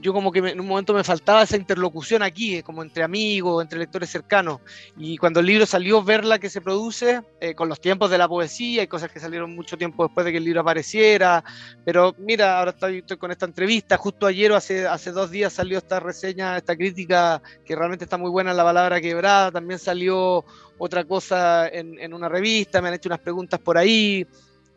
yo 0.00 0.12
como 0.12 0.30
que 0.30 0.38
en 0.38 0.60
un 0.60 0.66
momento 0.66 0.94
me 0.94 1.02
faltaba 1.02 1.42
esa 1.42 1.56
interlocución 1.56 2.22
aquí, 2.22 2.56
eh, 2.56 2.62
como 2.62 2.82
entre 2.82 3.02
amigos, 3.02 3.62
entre 3.62 3.78
lectores 3.78 4.08
cercanos. 4.08 4.60
Y 4.96 5.16
cuando 5.16 5.40
el 5.40 5.46
libro 5.46 5.66
salió, 5.66 6.02
verla 6.02 6.38
que 6.38 6.48
se 6.48 6.60
produce, 6.60 7.22
eh, 7.40 7.54
con 7.54 7.68
los 7.68 7.80
tiempos 7.80 8.10
de 8.10 8.18
la 8.18 8.28
poesía, 8.28 8.82
hay 8.82 8.86
cosas 8.86 9.10
que 9.10 9.18
salieron 9.18 9.54
mucho 9.54 9.76
tiempo 9.76 10.04
después 10.04 10.24
de 10.24 10.32
que 10.32 10.38
el 10.38 10.44
libro 10.44 10.60
apareciera. 10.60 11.42
Pero 11.84 12.14
mira, 12.18 12.58
ahora 12.58 12.70
estoy, 12.70 13.02
con 13.18 13.30
esta 13.30 13.46
entrevista, 13.46 13.96
justo 13.96 14.26
ayer 14.26 14.52
o 14.52 14.56
hace, 14.56 14.86
hace 14.86 15.10
dos 15.10 15.30
días 15.30 15.52
salió 15.52 15.78
esta 15.78 15.98
reseña, 15.98 16.56
esta 16.56 16.76
crítica, 16.76 17.42
que 17.64 17.74
realmente 17.74 18.04
está 18.04 18.16
muy 18.16 18.30
buena 18.30 18.52
en 18.52 18.56
la 18.56 18.64
palabra 18.64 19.00
quebrada. 19.00 19.50
También 19.50 19.80
salió 19.80 20.44
otra 20.78 21.04
cosa 21.04 21.68
en, 21.68 21.98
en 21.98 22.14
una 22.14 22.28
revista, 22.28 22.80
me 22.80 22.88
han 22.88 22.94
hecho 22.94 23.08
unas 23.08 23.20
preguntas 23.20 23.58
por 23.58 23.76
ahí. 23.76 24.26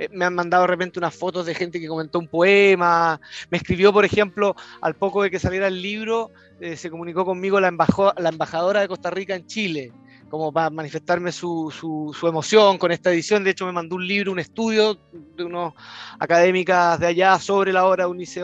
Eh, 0.02 0.10
me 0.12 0.26
han 0.26 0.34
mandado 0.34 0.64
de 0.64 0.68
repente 0.68 0.98
unas 0.98 1.16
fotos 1.16 1.46
de 1.46 1.54
gente 1.54 1.80
que 1.80 1.88
comentó 1.88 2.18
un 2.18 2.28
poema, 2.28 3.22
me 3.52 3.58
escribió, 3.60 3.94
por 3.94 4.04
ejemplo, 4.04 4.56
al 4.82 4.96
poco 4.96 5.22
de 5.22 5.30
que 5.30 5.38
saliera 5.38 5.68
el 5.68 5.80
libro, 5.80 6.32
eh, 6.60 6.76
se 6.76 6.90
comunicó 6.90 7.24
conmigo 7.24 7.60
la, 7.60 7.72
la 8.18 8.30
embajadora 8.30 8.82
de 8.82 8.88
Costa 8.88 9.12
Rica 9.12 9.36
en 9.36 9.46
Chile, 9.46 9.94
como 10.28 10.52
para 10.52 10.72
manifestarme 10.72 11.32
su, 11.32 11.72
su, 11.72 12.28
emoción 12.28 12.80
con 12.80 12.92
esta 12.92 13.12
edición. 13.12 13.44
De 13.44 13.52
hecho, 13.52 13.68
me 13.68 13.74
mandó 13.74 13.96
un 13.96 14.08
libro, 14.08 14.32
un 14.32 14.40
estudio 14.40 14.98
de 15.36 15.44
unos 15.44 15.74
académicas 16.18 17.00
de 17.00 17.06
allá 17.06 17.38
sobre 17.38 17.72
la 17.72 17.86
obra 17.86 18.06
de 18.06 18.10
Unice. 18.10 18.42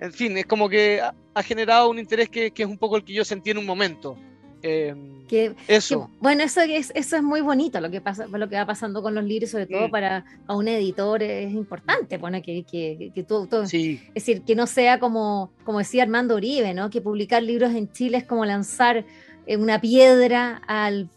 En 0.00 0.12
fin, 0.12 0.36
es 0.36 0.46
como 0.46 0.68
que 0.68 1.00
ha, 1.00 1.42
generado 1.44 1.90
un 1.90 2.00
interés 2.00 2.28
que, 2.28 2.50
que, 2.50 2.64
es 2.64 2.68
un 2.68 2.78
poco 2.78 2.96
el 2.96 3.04
que 3.04 3.12
yo 3.12 3.24
sentí 3.24 3.50
en 3.50 3.58
un 3.58 3.66
momento. 3.66 4.18
Em, 4.66 5.26
que, 5.26 5.54
eso. 5.68 6.10
bueno, 6.20 6.42
eso 6.42 6.60
es, 6.60 6.92
eso 6.94 7.16
es 7.16 7.22
muy 7.22 7.40
bonito 7.40 7.80
lo 7.80 7.90
que 7.90 8.00
pasa, 8.00 8.26
lo 8.26 8.48
que 8.48 8.56
va 8.56 8.66
pasando 8.66 9.02
con 9.02 9.14
los 9.14 9.24
libros, 9.24 9.50
sobre 9.50 9.66
todo 9.66 9.88
mm. 9.88 9.90
para 9.90 10.24
a 10.46 10.56
un 10.56 10.68
editor 10.68 11.22
es 11.22 11.52
importante, 11.52 12.18
pone 12.18 12.42
que, 12.42 12.64
que, 12.64 13.10
que 13.14 13.20
es 13.20 14.14
decir, 14.14 14.42
que 14.42 14.54
no 14.54 14.66
sea 14.66 14.98
como, 14.98 15.50
como 15.64 15.78
decía 15.78 16.02
Armando 16.02 16.36
Uribe, 16.36 16.74
¿no? 16.74 16.90
Que 16.90 17.00
publicar 17.00 17.42
libros 17.42 17.74
en 17.74 17.90
Chile 17.92 18.18
es 18.18 18.24
como 18.24 18.44
lanzar 18.44 19.04
una 19.48 19.80
piedra 19.80 20.60
al, 20.66 21.08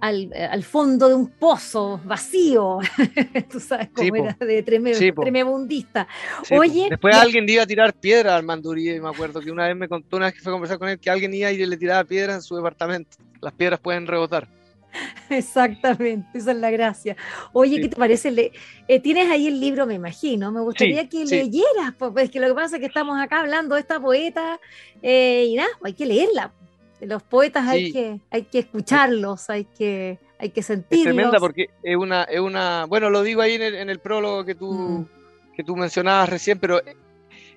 al, 0.00 0.62
fondo 0.62 1.08
de 1.08 1.14
un 1.14 1.28
pozo 1.28 2.00
vacío. 2.04 2.78
Tú 3.50 3.58
sabes 3.58 3.88
cómo 3.92 4.14
era 4.14 4.36
de 4.38 4.62
tremebundista. 4.62 6.06
Oye, 6.50 6.88
Después 6.90 7.16
alguien 7.16 7.48
iba 7.48 7.64
a 7.64 7.66
tirar 7.66 7.92
piedra 7.94 8.36
al 8.36 8.44
Mandurí, 8.44 9.00
me 9.00 9.08
acuerdo 9.08 9.40
que 9.40 9.50
una 9.50 9.66
vez 9.66 9.76
me 9.76 9.88
contó, 9.88 10.16
una 10.16 10.26
vez 10.26 10.34
que 10.34 10.40
fue 10.40 10.52
a 10.52 10.54
conversar 10.54 10.78
con 10.78 10.88
él, 10.88 11.00
que 11.00 11.10
alguien 11.10 11.34
iba 11.34 11.50
y 11.50 11.66
le 11.66 11.76
tiraba 11.76 12.04
piedra 12.04 12.34
en 12.34 12.42
su 12.42 12.54
departamento. 12.54 13.16
Las 13.40 13.52
piedras 13.52 13.80
pueden 13.80 14.06
rebotar. 14.06 14.48
Exactamente, 15.30 16.38
esa 16.38 16.52
es 16.52 16.58
la 16.58 16.70
gracia. 16.70 17.16
Oye, 17.52 17.80
¿qué 17.80 17.88
te 17.88 17.96
parece? 17.96 18.52
Eh, 18.88 19.00
tienes 19.00 19.30
ahí 19.30 19.46
el 19.46 19.60
libro, 19.60 19.86
me 19.86 19.94
imagino. 19.94 20.50
Me 20.52 20.60
gustaría 20.60 21.08
que 21.08 21.24
leyeras, 21.24 21.94
pues 21.98 22.30
que 22.30 22.40
lo 22.40 22.48
que 22.48 22.54
pasa 22.54 22.76
es 22.76 22.80
que 22.80 22.86
estamos 22.86 23.18
acá 23.20 23.40
hablando 23.40 23.74
de 23.74 23.80
esta 23.80 24.00
poeta 24.00 24.58
eh, 25.02 25.46
y 25.48 25.56
nada, 25.56 25.68
hay 25.82 25.94
que 25.94 26.06
leerla. 26.06 26.52
Los 27.00 27.22
poetas 27.22 27.66
hay, 27.66 27.92
que, 27.92 28.20
hay 28.30 28.42
que 28.44 28.60
escucharlos, 28.60 29.50
hay 29.50 29.64
que, 29.64 30.18
hay 30.38 30.50
que 30.50 30.62
sentirlos. 30.62 31.06
Es 31.06 31.14
tremenda 31.14 31.38
porque 31.38 31.70
es 31.82 31.96
una, 31.96 32.24
es 32.24 32.40
una, 32.40 32.86
bueno, 32.86 33.10
lo 33.10 33.22
digo 33.22 33.40
ahí 33.40 33.54
en 33.54 33.90
el, 33.90 33.98
prólogo 34.00 34.44
que 34.44 34.54
tú, 34.54 34.72
mm. 34.72 35.08
que 35.54 35.64
tú 35.64 35.76
mencionabas 35.76 36.28
recién, 36.28 36.58
pero 36.58 36.80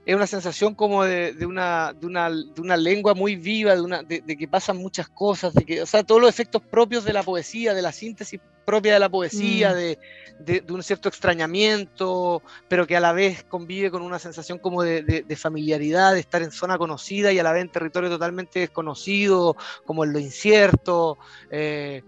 es 0.06 0.16
una 0.16 0.28
sensación 0.28 0.74
como 0.74 1.04
de, 1.04 1.36
una, 1.46 1.94
de, 1.94 2.08
una, 2.08 2.30
de, 2.30 2.62
una, 2.62 2.78
lengua 2.78 3.14
muy 3.14 3.36
viva, 3.36 3.76
de, 3.76 3.82
una, 3.82 4.02
de, 4.02 4.22
que 4.22 4.48
pasan 4.48 4.78
muchas 4.78 5.08
cosas, 5.10 5.54
de 5.54 5.64
que, 5.64 5.82
o 5.82 5.86
sea, 5.86 6.04
todos 6.04 6.22
los 6.22 6.30
efectos 6.30 6.62
propios 6.62 7.04
de 7.04 7.14
la 7.14 7.24
poesía, 7.24 7.74
de 7.74 7.82
la 7.82 7.92
síntesis 7.92 8.40
propia 8.66 8.94
de 8.94 9.00
la 9.00 9.10
poesía, 9.10 9.72
mm. 9.72 10.44
de, 10.44 10.64
un 10.70 10.82
cierto 10.84 11.10
extrañamiento, 11.10 12.42
pero 12.68 12.88
que 12.88 12.96
a 12.96 13.00
la 13.00 13.14
vez 13.14 13.44
convive 13.44 13.92
con 13.92 14.02
una 14.02 14.20
sensación 14.20 14.58
como 14.58 14.84
de, 14.84 15.26
familiaridad, 15.36 16.14
de 16.14 16.20
estar 16.20 16.42
en 16.42 16.52
zona 16.52 16.78
conocida 16.78 17.32
y 17.32 17.40
a 17.40 17.44
la 17.44 17.52
vez 17.52 17.64
en 17.64 17.72
territorio 17.72 18.10
totalmente 18.10 18.60
desconocido, 18.60 19.56
como 19.86 20.04
en 20.04 20.14
lo 20.14 20.20
incierto. 20.20 21.18
Eh, 21.52 22.02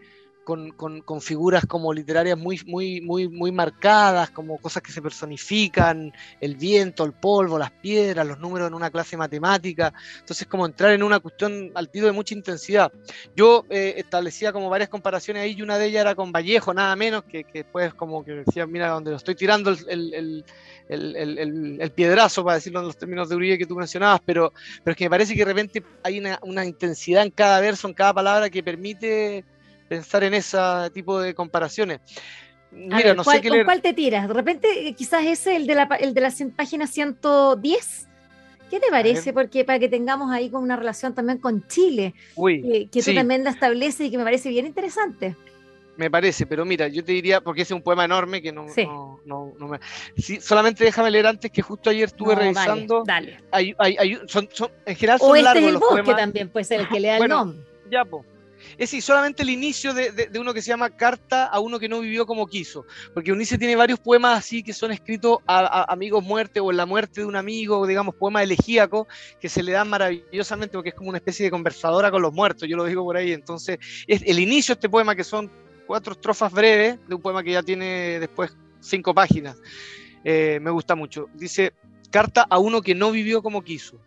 con, 0.43 0.71
con, 0.71 1.21
figuras 1.21 1.65
como 1.65 1.93
literarias 1.93 2.37
muy, 2.37 2.59
muy, 2.65 3.01
muy, 3.01 3.27
muy 3.27 3.51
marcadas, 3.51 4.29
como 4.29 4.57
cosas 4.57 4.83
que 4.83 4.91
se 4.91 5.01
personifican, 5.01 6.11
el 6.41 6.55
viento, 6.55 7.03
el 7.05 7.13
polvo, 7.13 7.57
las 7.57 7.71
piedras, 7.71 8.27
los 8.27 8.39
números 8.39 8.67
en 8.67 8.73
una 8.73 8.91
clase 8.91 9.17
matemática. 9.17 9.93
Entonces, 10.19 10.47
como 10.47 10.65
entrar 10.65 10.91
en 10.91 11.03
una 11.03 11.19
cuestión 11.19 11.71
al 11.75 11.89
tiro 11.89 12.07
de 12.07 12.11
mucha 12.11 12.33
intensidad. 12.33 12.91
Yo 13.35 13.65
eh, 13.69 13.95
establecía 13.97 14.51
como 14.51 14.69
varias 14.69 14.89
comparaciones 14.89 15.43
ahí 15.43 15.55
y 15.57 15.61
una 15.61 15.77
de 15.77 15.87
ellas 15.87 16.01
era 16.01 16.15
con 16.15 16.31
Vallejo, 16.31 16.73
nada 16.73 16.95
menos, 16.95 17.23
que, 17.23 17.43
que 17.43 17.59
después 17.59 17.93
como 17.93 18.23
que 18.23 18.31
decía, 18.33 18.65
mira, 18.67 18.89
donde 18.89 19.11
lo 19.11 19.17
estoy 19.17 19.35
tirando 19.35 19.69
el, 19.69 20.13
el, 20.13 20.45
el, 20.89 21.77
el, 21.79 21.91
piedrazo, 21.91 22.43
para 22.43 22.55
decirlo 22.55 22.81
en 22.81 22.87
los 22.87 22.97
términos 22.97 23.29
de 23.29 23.35
Uribe 23.35 23.57
que 23.57 23.65
tú 23.65 23.75
mencionabas, 23.75 24.21
pero, 24.25 24.53
pero 24.83 24.91
es 24.91 24.97
que 24.97 25.05
me 25.05 25.09
parece 25.09 25.33
que 25.33 25.39
de 25.39 25.45
repente 25.45 25.83
hay 26.03 26.19
una, 26.19 26.39
una 26.41 26.65
intensidad 26.65 27.23
en 27.23 27.31
cada 27.31 27.59
verso, 27.59 27.87
en 27.87 27.93
cada 27.93 28.13
palabra 28.13 28.49
que 28.49 28.63
permite 28.63 29.45
pensar 29.87 30.23
en 30.23 30.33
ese 30.33 30.57
tipo 30.93 31.19
de 31.19 31.33
comparaciones. 31.33 31.99
Mira, 32.71 33.13
no 33.13 33.23
sé 33.23 33.41
qué 33.41 33.49
¿Con 33.49 33.65
cuál 33.65 33.81
te 33.81 33.93
tiras? 33.93 34.27
De 34.27 34.33
repente, 34.33 34.87
eh, 34.87 34.93
quizás 34.93 35.23
ese, 35.25 35.55
el 35.55 35.67
de 35.67 35.75
la, 35.75 35.83
el 35.99 36.13
de 36.13 36.21
la 36.21 36.33
página 36.55 36.87
110. 36.87 38.07
¿Qué 38.69 38.79
te 38.79 38.89
parece? 38.89 39.33
Porque 39.33 39.63
para 39.63 39.77
que 39.77 39.87
tengamos 39.87 40.31
ahí 40.31 40.49
con 40.49 40.63
una 40.63 40.75
relación 40.75 41.13
también 41.13 41.37
con 41.37 41.67
Chile, 41.67 42.15
que 42.35 43.03
tú 43.03 43.13
también 43.13 43.43
la 43.43 43.51
estableces 43.51 44.07
y 44.07 44.11
que 44.11 44.17
me 44.17 44.23
parece 44.23 44.49
bien 44.49 44.65
interesante. 44.65 45.35
Me 45.95 46.09
parece, 46.09 46.47
pero 46.47 46.65
mira, 46.65 46.87
yo 46.87 47.03
te 47.03 47.11
diría, 47.11 47.39
porque 47.39 47.61
ese 47.61 47.75
es 47.75 47.77
un 47.77 47.83
poema 47.83 48.05
enorme 48.05 48.41
que 48.41 48.51
no, 48.51 48.65
no, 49.25 49.53
no, 49.59 49.67
me... 49.67 49.79
solamente 50.41 50.83
déjame 50.83 51.11
leer 51.11 51.27
antes 51.27 51.51
que 51.51 51.61
justo 51.61 51.91
ayer 51.91 52.05
estuve 52.05 52.33
revisando. 52.33 53.03
Dale, 53.05 53.37
son, 54.25 54.49
en 54.87 54.95
general 54.95 55.19
son 55.19 55.29
o 55.29 55.35
este 55.35 55.59
es 55.59 55.65
el 55.65 55.77
bosque 55.77 56.13
también 56.15 56.49
puede 56.49 56.63
ser 56.63 56.79
el 56.79 56.89
que 56.89 56.99
le 56.99 57.09
da 57.09 57.17
el 57.17 57.27
nombre. 57.29 57.59
Ya, 57.91 58.03
pues 58.05 58.25
es 58.71 58.77
decir, 58.77 59.01
solamente 59.01 59.43
el 59.43 59.49
inicio 59.49 59.93
de, 59.93 60.29
uno 60.39 60.53
que 60.53 60.61
se 60.61 60.69
llama 60.69 60.89
Carta 60.89 61.45
a 61.45 61.59
uno 61.59 61.79
que 61.79 61.89
no 61.89 61.99
vivió 61.99 62.25
como 62.25 62.47
quiso, 62.47 62.85
porque 63.13 63.31
Unice 63.31 63.57
tiene 63.57 63.75
varios 63.75 63.99
poemas 63.99 64.37
así 64.37 64.63
que 64.63 64.73
son 64.73 64.91
escritos 64.91 65.37
a, 65.47 65.91
amigos 65.91 66.23
muerte 66.23 66.59
o 66.59 66.71
en 66.71 66.77
la 66.77 66.85
muerte 66.85 67.21
de 67.21 67.27
un 67.27 67.35
amigo, 67.35 67.85
digamos, 67.87 68.15
poemas 68.15 68.43
elegíacos 68.43 69.07
que 69.39 69.49
se 69.49 69.63
le 69.63 69.71
dan 69.71 69.89
maravillosamente 69.89 70.73
porque 70.73 70.89
es 70.89 70.95
como 70.95 71.09
una 71.09 71.17
especie 71.17 71.45
de 71.45 71.51
conversadora 71.51 72.11
con 72.11 72.21
los 72.21 72.33
muertos, 72.33 72.67
yo 72.67 72.77
lo 72.77 72.85
digo 72.85 73.03
por 73.03 73.17
ahí, 73.17 73.31
entonces 73.31 73.79
es 74.07 74.21
el 74.25 74.39
inicio 74.39 74.73
de 74.73 74.77
este 74.77 74.89
poema 74.89 75.15
que 75.15 75.23
son 75.23 75.51
cuatro 75.85 76.13
estrofas 76.13 76.51
breves 76.51 76.99
de 77.07 77.15
un 77.15 77.21
poema 77.21 77.43
que 77.43 77.51
ya 77.51 77.63
tiene 77.63 78.19
después 78.19 78.55
cinco 78.79 79.13
páginas, 79.13 79.57
eh, 80.23 80.59
me 80.61 80.71
gusta 80.71 80.95
mucho, 80.95 81.27
dice, 81.33 81.73
Carta 82.13 82.45
a 82.47 82.59
uno 82.59 82.83
que 82.83 82.93
no 82.93 83.09
vivió 83.09 83.41
como 83.41 83.63
quiso. 83.63 83.99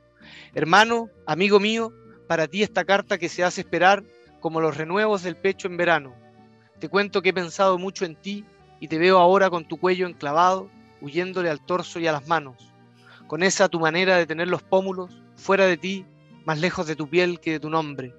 Hermano, 0.54 1.10
amigo 1.26 1.58
mío, 1.58 1.92
para 2.28 2.46
ti 2.46 2.62
esta 2.62 2.84
carta 2.84 3.18
que 3.18 3.28
se 3.28 3.42
hace 3.42 3.62
esperar 3.62 4.04
como 4.40 4.60
los 4.60 4.76
renuevos 4.76 5.22
del 5.22 5.36
pecho 5.36 5.68
en 5.68 5.76
verano. 5.76 6.14
Te 6.78 6.88
cuento 6.88 7.22
que 7.22 7.30
he 7.30 7.34
pensado 7.34 7.78
mucho 7.78 8.04
en 8.04 8.16
ti 8.16 8.44
y 8.80 8.88
te 8.88 8.98
veo 8.98 9.18
ahora 9.18 9.50
con 9.50 9.66
tu 9.66 9.78
cuello 9.78 10.06
enclavado, 10.06 10.68
huyéndole 11.00 11.50
al 11.50 11.64
torso 11.64 11.98
y 11.98 12.06
a 12.06 12.12
las 12.12 12.28
manos, 12.28 12.72
con 13.26 13.42
esa 13.42 13.68
tu 13.68 13.80
manera 13.80 14.16
de 14.16 14.26
tener 14.26 14.48
los 14.48 14.62
pómulos 14.62 15.22
fuera 15.36 15.66
de 15.66 15.76
ti, 15.76 16.04
más 16.44 16.60
lejos 16.60 16.86
de 16.86 16.96
tu 16.96 17.08
piel 17.08 17.40
que 17.40 17.52
de 17.52 17.60
tu 17.60 17.70
nombre. 17.70 18.14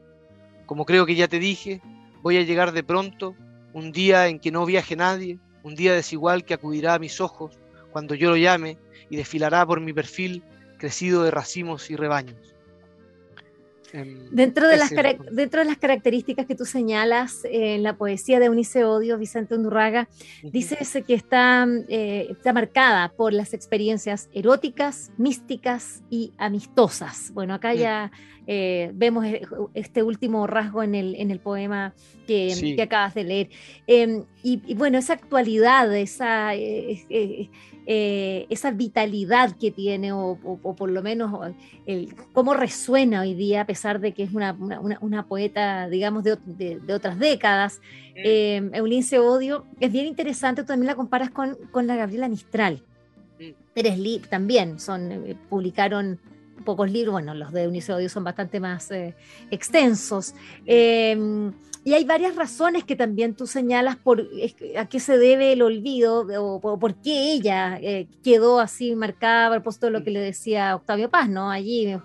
Como 0.66 0.86
creo 0.86 1.06
que 1.06 1.16
ya 1.16 1.28
te 1.28 1.40
dije, 1.40 1.82
voy 2.22 2.38
a 2.38 2.44
llegar 2.44 2.72
de 2.72 2.84
pronto, 2.84 3.36
un 3.74 3.92
día 3.92 4.28
en 4.28 4.40
que 4.40 4.52
no 4.52 4.66
viaje 4.66 4.96
nadie, 4.96 5.40
un 5.64 5.76
día 5.76 5.94
desigual 5.94 6.46
que 6.46 6.54
acudirá 6.54 6.96
a 6.96 7.00
mis 7.00 7.22
ojos 7.22 7.60
cuando 7.92 8.16
yo 8.16 8.30
lo 8.30 8.38
llame 8.38 8.78
y 9.10 9.18
desfilará 9.18 9.66
por 9.66 9.82
mi 9.82 9.94
perfil 9.94 10.44
crecido 10.78 11.24
de 11.24 11.32
racimos 11.32 11.90
y 11.90 11.96
rebaños. 11.96 12.57
Dentro 14.32 14.68
de, 14.68 14.78
las 14.78 14.90
dentro 15.32 15.62
de 15.62 15.66
las 15.66 15.78
características 15.78 16.46
que 16.46 16.56
tú 16.56 16.66
señalas 16.66 17.42
en 17.46 17.84
la 17.84 17.96
poesía 17.96 18.40
de 18.40 18.50
Unice 18.50 18.84
Odio, 18.84 19.18
Vicente 19.18 19.56
Undurraga, 19.56 20.10
dices 20.44 20.98
que 21.06 21.14
está, 21.14 21.66
eh, 21.88 22.28
está 22.30 22.54
marcada 22.54 23.10
por 23.16 23.34
las 23.34 23.54
experiencias 23.54 24.30
eróticas, 24.34 25.12
místicas 25.18 26.04
y 26.10 26.34
amistosas. 26.38 27.32
Bueno, 27.34 27.54
acá 27.54 27.74
ya 27.74 28.12
eh, 28.46 28.92
vemos 28.94 29.26
e, 29.26 29.42
este 29.74 30.04
último 30.04 30.48
rasgo 30.48 30.84
en 30.84 30.96
el, 30.96 31.16
en 31.16 31.32
el 31.32 31.40
poema 31.40 31.94
que, 32.26 32.74
que 32.76 32.82
acabas 32.82 33.14
de 33.14 33.24
leer. 33.24 33.50
Em, 33.88 34.24
y, 34.44 34.74
bueno, 34.76 34.98
esa 34.98 35.14
actualidad, 35.14 35.96
esa... 35.96 36.56
Eh, 36.56 37.50
eh, 37.90 38.48
esa 38.50 38.72
vitalidad 38.72 39.56
que 39.56 39.72
tiene, 39.72 40.12
o, 40.12 40.38
por 40.78 40.92
lo 40.92 41.02
menos 41.02 41.54
el, 41.86 42.14
cómo 42.34 42.54
resuena 42.54 43.22
hoy 43.22 43.34
día, 43.34 43.62
a 43.62 43.66
pesar 43.66 43.77
de 44.00 44.14
que 44.14 44.24
es 44.24 44.34
una, 44.34 44.56
una, 45.02 45.28
poeta, 45.28 45.88
digamos, 45.90 46.24
de, 46.24 46.38
de, 46.46 46.94
otras 46.94 47.18
décadas. 47.20 47.80
Eh, 48.16 48.70
Eulince 48.74 49.20
Odio, 49.20 49.66
es 49.80 49.92
bien 49.92 50.06
interesante, 50.06 50.64
tú 50.64 50.68
también 50.68 50.88
la 50.88 50.96
comparas 50.96 51.30
con, 51.30 51.56
con 51.72 51.88
la 51.88 51.96
Gabriela 51.96 52.28
Mistral. 52.28 52.84
Pérez 53.74 54.00
también, 54.30 54.80
son, 54.80 55.12
eh, 55.12 55.36
publicaron 55.50 56.20
pocos 56.68 56.92
libros, 56.92 57.14
bueno, 57.14 57.34
los 57.34 57.54
de 57.54 57.64
Eunice 57.64 57.94
Odio 57.94 58.10
son 58.10 58.26
bastante 58.26 58.60
más 58.60 58.92
eh, 58.92 59.16
extensos. 59.52 60.36
Em, 60.66 61.54
y 61.86 61.94
hay 61.94 62.04
varias 62.04 62.36
razones 62.36 62.84
que 62.84 62.98
también 62.98 63.34
tú 63.34 63.48
señalas 63.48 63.96
por 63.96 64.28
a 64.78 64.86
qué 64.88 65.00
se 65.00 65.18
debe 65.18 65.54
el 65.54 65.62
olvido 65.62 66.28
o, 66.38 66.60
por 66.60 66.96
qué 66.96 67.32
ella 67.32 67.80
eh, 67.82 68.08
quedó 68.22 68.60
así 68.60 68.94
marcada 68.94 69.48
a 69.48 69.52
propósito 69.52 69.86
de 69.86 69.94
lo 69.94 70.04
que 70.04 70.12
le 70.12 70.20
decía 70.20 70.76
Octavio 70.76 71.10
Paz, 71.10 71.30
¿no? 71.30 71.50
Allí, 71.50 71.96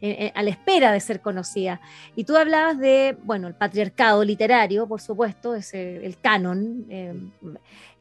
eh, 0.00 0.32
a 0.34 0.42
la 0.42 0.48
espera 0.48 0.92
de 0.92 1.00
ser 1.00 1.20
conocida. 1.20 1.82
Y 2.16 2.24
tú 2.24 2.34
hablabas 2.38 2.78
de, 2.78 3.18
bueno, 3.22 3.46
el 3.46 3.54
patriarcado 3.54 4.24
literario, 4.24 4.88
por 4.88 5.02
supuesto, 5.02 5.54
es 5.54 5.74
el 5.74 6.16
canon 6.22 6.86
em, 6.88 7.30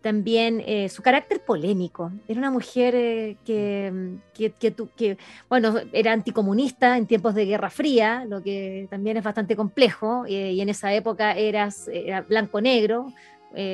también 0.02 0.64
eh, 0.66 0.88
su 0.90 1.02
carácter 1.02 1.42
polémico. 1.42 2.12
Era 2.28 2.40
una 2.40 2.52
mujer 2.52 2.96
eh, 2.96 3.38
que, 3.46 4.18
que, 4.34 4.52
que, 4.96 5.18
bueno, 5.50 5.76
era 5.92 6.14
anticomunista 6.14 6.98
en 6.98 7.06
tiempos 7.06 7.36
de 7.36 7.46
Guerra 7.46 7.70
Fría, 7.70 8.26
lo 8.26 8.42
que 8.42 8.88
también 8.90 9.18
es 9.18 9.24
bastante 9.24 9.56
complejo, 9.56 10.26
eh, 10.26 10.54
y 10.54 10.62
en 10.62 10.70
esa 10.70 10.94
época 10.94 11.34
eras, 11.34 11.90
era 11.92 12.22
blanco-negro, 12.22 13.08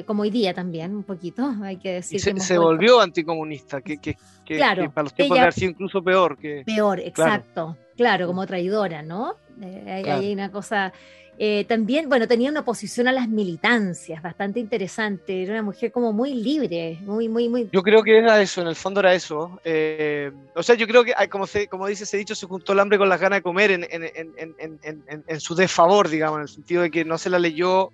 como 0.05 0.23
hoy 0.23 0.29
día 0.29 0.53
también, 0.53 0.95
un 0.95 1.03
poquito, 1.03 1.53
hay 1.61 1.75
que 1.75 1.95
decir. 1.95 2.19
se, 2.21 2.57
volvió 2.57 3.01
anticomunista, 3.01 3.81
que, 3.81 3.97
que, 3.97 4.15
claro, 4.45 4.89
para 4.89 5.03
los 5.03 5.13
tiempos 5.13 5.37
de 5.37 5.51
sido 5.51 5.71
incluso 5.71 6.01
peor. 6.01 6.37
que 6.37 6.63
Peor, 6.65 7.01
exacto, 7.01 7.77
claro, 7.97 8.25
como 8.25 8.47
traidora, 8.47 9.01
¿no? 9.01 9.35
hay 9.61 10.33
una 10.33 10.49
cosa 10.49 10.93
eh, 11.37 11.65
también, 11.67 12.07
bueno, 12.07 12.27
tenía 12.27 12.49
una 12.49 12.63
posición 12.63 13.07
a 13.07 13.11
las 13.11 13.27
militancias 13.27 14.21
bastante 14.21 14.59
interesante. 14.59 15.43
Era 15.43 15.53
una 15.53 15.63
mujer 15.63 15.91
como 15.91 16.13
muy 16.13 16.33
libre, 16.33 16.97
muy, 17.01 17.27
muy, 17.27 17.49
muy. 17.49 17.69
Yo 17.71 17.83
creo 17.83 18.03
que 18.03 18.17
era 18.17 18.41
eso, 18.41 18.61
en 18.61 18.67
el 18.67 18.75
fondo 18.75 19.01
era 19.01 19.13
eso. 19.13 19.59
Eh, 19.65 20.31
o 20.55 20.63
sea, 20.63 20.75
yo 20.75 20.87
creo 20.87 21.03
que, 21.03 21.13
como, 21.29 21.45
se, 21.45 21.67
como 21.67 21.87
dice 21.87 22.05
ese 22.05 22.17
dicho, 22.17 22.35
se 22.35 22.45
juntó 22.45 22.71
el 22.73 22.79
hambre 22.79 22.97
con 22.97 23.09
las 23.09 23.19
ganas 23.19 23.39
de 23.39 23.43
comer 23.43 23.71
en, 23.71 23.85
en, 23.89 24.11
en, 24.57 25.23
en, 25.27 25.39
su 25.41 25.55
desfavor, 25.55 26.07
digamos, 26.07 26.37
en 26.37 26.43
el 26.43 26.49
sentido 26.49 26.81
de 26.83 26.91
que 26.91 27.03
no 27.03 27.17
se 27.17 27.29
la 27.29 27.39
leyó 27.39 27.91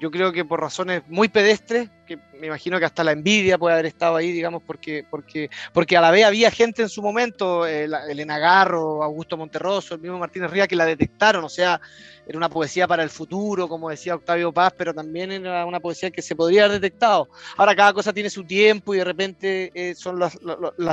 yo 0.00 0.10
creo 0.10 0.32
que 0.32 0.44
por 0.44 0.60
razones 0.60 1.02
muy 1.08 1.28
pedestres, 1.28 1.88
que 2.06 2.18
me 2.38 2.48
imagino 2.48 2.78
que 2.78 2.84
hasta 2.84 3.04
la 3.04 3.12
envidia 3.12 3.58
puede 3.58 3.74
haber 3.74 3.86
estado 3.86 4.16
ahí, 4.16 4.32
digamos, 4.32 4.62
porque, 4.62 5.04
porque, 5.08 5.50
porque 5.72 5.96
a 5.96 6.00
la 6.00 6.10
vez 6.10 6.24
había 6.24 6.50
gente 6.50 6.82
en 6.82 6.88
su 6.88 7.00
momento, 7.00 7.66
eh, 7.66 7.88
Elena 8.08 8.38
Garro, 8.38 9.02
Augusto 9.02 9.36
Monterroso, 9.36 9.94
el 9.94 10.00
mismo 10.00 10.18
Martínez 10.18 10.50
Ría, 10.50 10.66
que 10.66 10.76
la 10.76 10.84
detectaron, 10.84 11.44
o 11.44 11.48
sea, 11.48 11.80
era 12.26 12.36
una 12.36 12.48
poesía 12.48 12.86
para 12.86 13.02
el 13.02 13.10
futuro, 13.10 13.68
como 13.68 13.90
decía 13.90 14.14
Octavio 14.14 14.52
Paz, 14.52 14.74
pero 14.76 14.92
también 14.92 15.30
era 15.30 15.64
una 15.64 15.80
poesía 15.80 16.10
que 16.10 16.22
se 16.22 16.36
podría 16.36 16.64
haber 16.64 16.80
detectado. 16.80 17.28
Ahora 17.56 17.74
cada 17.74 17.92
cosa 17.92 18.12
tiene 18.12 18.30
su 18.30 18.44
tiempo 18.44 18.94
y 18.94 18.98
de 18.98 19.04
repente 19.04 19.70
eh, 19.74 19.94
son 19.94 20.18
las, 20.18 20.38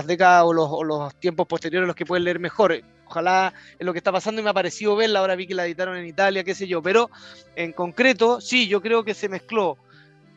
décadas 0.07 0.43
o 0.45 0.83
los 0.83 1.15
tiempos 1.15 1.47
posteriores 1.47 1.87
los 1.87 1.95
que 1.95 2.05
pueden 2.05 2.25
leer 2.25 2.39
mejor 2.39 2.81
ojalá 3.11 3.53
es 3.77 3.85
lo 3.85 3.91
que 3.93 3.99
está 3.99 4.11
pasando 4.11 4.41
y 4.41 4.43
me 4.43 4.49
ha 4.49 4.53
parecido 4.53 4.95
verla, 4.95 5.19
ahora 5.19 5.35
vi 5.35 5.45
que 5.45 5.53
la 5.53 5.65
editaron 5.65 5.97
en 5.97 6.05
Italia, 6.05 6.43
qué 6.43 6.55
sé 6.55 6.67
yo, 6.67 6.81
pero 6.81 7.09
en 7.55 7.73
concreto, 7.73 8.41
sí, 8.41 8.67
yo 8.67 8.81
creo 8.81 9.03
que 9.03 9.13
se 9.13 9.29
mezcló 9.29 9.77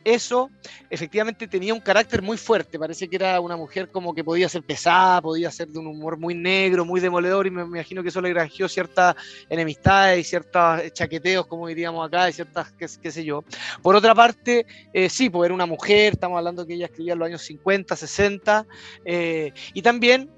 eso. 0.05 0.51
Efectivamente 0.89 1.47
tenía 1.47 1.73
un 1.73 1.81
carácter 1.81 2.21
muy 2.21 2.37
fuerte, 2.37 2.79
parece 2.79 3.09
que 3.09 3.15
era 3.17 3.39
una 3.41 3.57
mujer 3.57 3.89
como 3.89 4.13
que 4.13 4.23
podía 4.23 4.47
ser 4.47 4.61
pesada, 4.61 5.21
podía 5.21 5.51
ser 5.51 5.67
de 5.67 5.79
un 5.79 5.87
humor 5.87 6.17
muy 6.17 6.35
negro, 6.35 6.85
muy 6.85 7.01
demoledor. 7.01 7.47
Y 7.47 7.51
me, 7.51 7.63
imagino 7.63 8.03
que 8.03 8.09
eso 8.09 8.21
le 8.21 8.29
granjeó 8.29 8.69
ciertas 8.69 9.15
enemistades 9.49 10.19
y 10.19 10.23
ciertos 10.23 10.93
chaqueteos, 10.93 11.47
como 11.47 11.67
diríamos 11.67 12.07
acá, 12.07 12.29
y 12.29 12.33
ciertas, 12.33 12.71
qué, 12.77 12.87
sé 12.87 13.25
yo. 13.25 13.43
Por 13.81 13.95
otra 13.95 14.13
parte, 14.13 14.65
eh, 14.93 15.09
sí, 15.09 15.29
pues 15.29 15.47
era 15.47 15.53
una 15.53 15.65
mujer, 15.65 16.13
estamos 16.13 16.37
hablando 16.37 16.65
que 16.65 16.75
ella 16.75 16.85
escribía 16.85 17.13
en 17.13 17.19
los 17.19 17.25
años 17.25 17.41
50, 17.41 17.95
60, 17.95 18.65
eh, 19.03 19.51
y 19.73 19.81
también 19.81 20.29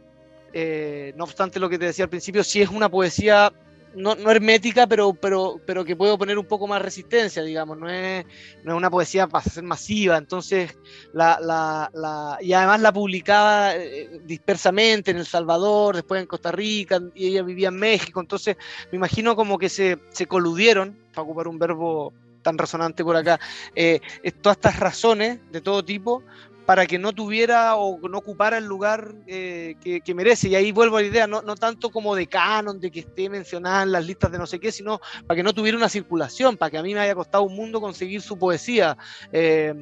eh, 0.53 1.13
no 1.15 1.23
obstante 1.23 1.59
lo 1.59 1.69
que 1.69 1.77
te 1.77 1.85
decía 1.85 2.05
al 2.05 2.09
principio, 2.09 2.43
sí 2.43 2.61
es 2.61 2.69
una 2.69 2.89
poesía 2.89 3.51
no, 3.97 4.13
hermética, 4.29 4.85
pero, 4.87 5.13
pero, 5.13 5.59
pero 5.65 5.83
que 5.83 5.95
puede 5.95 6.17
poner 6.17 6.37
un 6.37 6.45
poco 6.45 6.67
más 6.67 6.81
resistencia, 6.81 7.41
digamos, 7.41 7.77
no 7.77 7.89
es, 7.89 8.25
no 8.63 8.73
es 8.73 8.77
una 8.77 8.91
poesía 8.91 9.27
para 9.27 9.43
ser 9.43 9.63
masiva, 9.63 10.17
entonces, 10.17 10.77
la, 11.13 11.39
la, 11.41 12.37
y 12.41 12.53
además 12.53 12.81
la 12.81 12.93
publicaba 12.93 13.75
eh, 13.75 14.21
dispersamente 14.23 15.11
en 15.11 15.17
El 15.17 15.25
Salvador, 15.25 15.95
después 15.95 16.21
en 16.21 16.27
Costa 16.27 16.51
Rica, 16.51 17.01
y 17.15 17.27
ella 17.27 17.41
vivía 17.41 17.69
en 17.69 17.77
México, 17.77 18.19
entonces 18.19 18.57
me 18.91 18.97
imagino 18.97 19.35
como 19.35 19.57
que 19.57 19.69
se, 19.69 19.97
se 20.11 20.27
coludieron, 20.27 20.95
para 21.13 21.23
ocupar 21.23 21.47
un 21.47 21.57
verbo 21.57 22.13
tan 22.43 22.57
resonante 22.57 23.03
por 23.03 23.15
acá, 23.15 23.39
eh, 23.75 23.99
todas 24.41 24.57
estas 24.57 24.79
razones 24.79 25.39
de 25.51 25.61
todo 25.61 25.83
tipo 25.83 26.23
para 26.67 26.85
que 26.85 26.99
no 26.99 27.13
tuviera 27.13 27.77
o 27.77 27.97
no 28.09 28.17
ocupara 28.17 28.57
el 28.57 28.65
lugar 28.65 29.15
eh, 29.25 29.77
que, 30.03 30.13
merece. 30.13 30.49
Y 30.49 30.55
ahí 30.55 30.73
vuelvo 30.73 30.97
a 30.97 31.01
la 31.01 31.07
idea, 31.07 31.25
no, 31.25 31.41
tanto 31.55 31.89
como 31.89 32.13
de 32.13 32.27
canon, 32.27 32.81
de 32.81 32.91
que 32.91 32.99
esté 32.99 33.29
mencionada 33.29 33.83
en 33.83 33.93
las 33.93 34.05
listas 34.05 34.33
de 34.33 34.37
no 34.37 34.45
sé 34.45 34.59
qué, 34.59 34.69
sino 34.69 34.99
para 35.25 35.37
que 35.37 35.43
no 35.43 35.53
tuviera 35.53 35.77
una 35.77 35.87
circulación, 35.87 36.57
para 36.57 36.69
que 36.69 36.77
a 36.77 36.83
mí 36.83 36.93
me 36.93 36.99
haya 36.99 37.15
costado 37.15 37.45
un 37.45 37.55
mundo 37.55 37.79
conseguir 37.79 38.21
su 38.21 38.37
poesía. 38.37 38.97
Eh, 39.31 39.73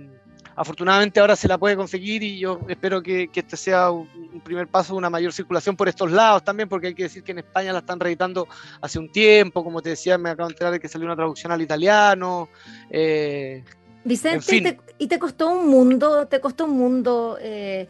afortunadamente 0.55 1.19
ahora 1.19 1.35
se 1.35 1.47
la 1.47 1.57
puede 1.57 1.75
conseguir 1.75 2.21
y 2.21 2.37
yo 2.37 2.59
espero 2.69 3.01
que, 3.01 3.31
este 3.33 3.57
sea 3.57 3.89
un, 3.89 4.07
primer 4.43 4.67
paso 4.67 4.95
una 4.95 5.09
mayor 5.09 5.33
circulación 5.33 5.75
por 5.75 5.89
estos 5.89 6.11
lados 6.11 6.43
también, 6.43 6.69
porque 6.69 6.85
hay 6.85 6.93
que 6.93 7.03
decir 7.03 7.23
que 7.23 7.31
en 7.31 7.39
España 7.39 7.73
la 7.73 7.79
están 7.79 7.99
reeditando 7.99 8.47
hace 8.79 8.99
un 8.99 9.11
tiempo, 9.11 9.63
como 9.63 9.81
te 9.81 9.89
decía, 9.89 10.19
me 10.19 10.29
acabo 10.29 10.49
de 10.49 10.53
enterar 10.53 10.73
de 10.73 10.79
que 10.79 10.87
salió 10.87 11.07
una 11.07 11.15
traducción 11.15 11.51
al 11.51 11.63
italiano. 11.63 12.47
Eh, 12.91 13.63
Vicente, 14.05 14.79
y, 14.99 15.07
te, 15.07 15.19
costó 15.19 15.49
un 15.49 15.67
mundo, 15.67 16.27
te 16.27 16.39
costó 16.39 16.65
un 16.65 16.77
mundo 16.77 17.37
eh, 17.41 17.87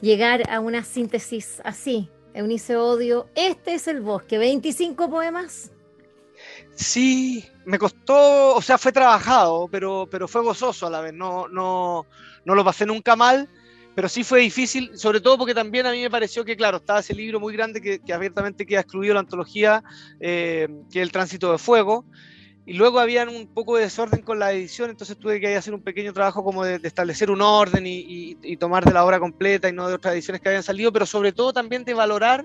llegar 0.00 0.42
a 0.50 0.58
una 0.60 0.84
síntesis 0.84 1.62
así. 1.64 2.10
Eunice 2.34 2.76
Odio, 2.76 3.28
este 3.36 3.74
es 3.74 3.86
el 3.86 4.00
bosque, 4.00 4.38
25 4.38 5.08
poemas. 5.08 5.70
Sí, 6.74 7.44
me 7.64 7.78
costó, 7.78 8.56
o 8.56 8.62
sea, 8.62 8.76
fue 8.76 8.90
trabajado, 8.90 9.68
pero, 9.70 10.08
pero 10.10 10.26
fue 10.26 10.42
gozoso 10.42 10.86
a 10.86 10.90
la 10.90 11.00
vez. 11.00 11.12
No, 11.12 11.46
no, 11.46 12.06
no 12.44 12.54
lo 12.54 12.64
pasé 12.64 12.84
nunca 12.84 13.14
mal, 13.14 13.48
pero 13.94 14.08
sí 14.08 14.24
fue 14.24 14.40
difícil, 14.40 14.98
sobre 14.98 15.20
todo 15.20 15.38
porque 15.38 15.54
también 15.54 15.86
a 15.86 15.92
mí 15.92 16.02
me 16.02 16.10
pareció 16.10 16.44
que, 16.44 16.56
claro, 16.56 16.78
estaba 16.78 17.00
ese 17.00 17.14
libro 17.14 17.38
muy 17.38 17.52
grande 17.52 17.80
que, 17.80 18.12
abiertamente 18.12 18.66
queda 18.66 18.80
excluido 18.80 19.14
la 19.14 19.20
antología, 19.20 19.84
eh, 20.18 20.66
que 20.90 21.00
es 21.00 21.02
El 21.02 21.12
Tránsito 21.12 21.52
de 21.52 21.58
Fuego, 21.58 22.04
y 22.64 22.74
luego 22.74 23.00
había 23.00 23.24
un 23.24 23.48
poco 23.48 23.76
de 23.76 23.84
desorden 23.84 24.22
con 24.22 24.38
la 24.38 24.52
edición, 24.52 24.90
entonces 24.90 25.16
tuve 25.16 25.40
que 25.40 25.56
hacer 25.56 25.74
un 25.74 25.82
pequeño 25.82 26.12
trabajo 26.12 26.44
como 26.44 26.64
de, 26.64 26.80
establecer 26.82 27.30
un 27.30 27.40
orden 27.40 27.84
y, 27.86 28.56
tomar 28.56 28.84
de 28.84 28.92
la 28.92 29.04
obra 29.04 29.18
completa 29.18 29.68
y 29.68 29.72
no 29.72 29.88
de 29.88 29.94
otras 29.94 30.14
ediciones 30.14 30.40
que 30.40 30.48
habían 30.48 30.62
salido, 30.62 30.92
pero 30.92 31.04
sobre 31.04 31.32
todo 31.32 31.52
también 31.52 31.84
de 31.84 31.94
valorar 31.94 32.44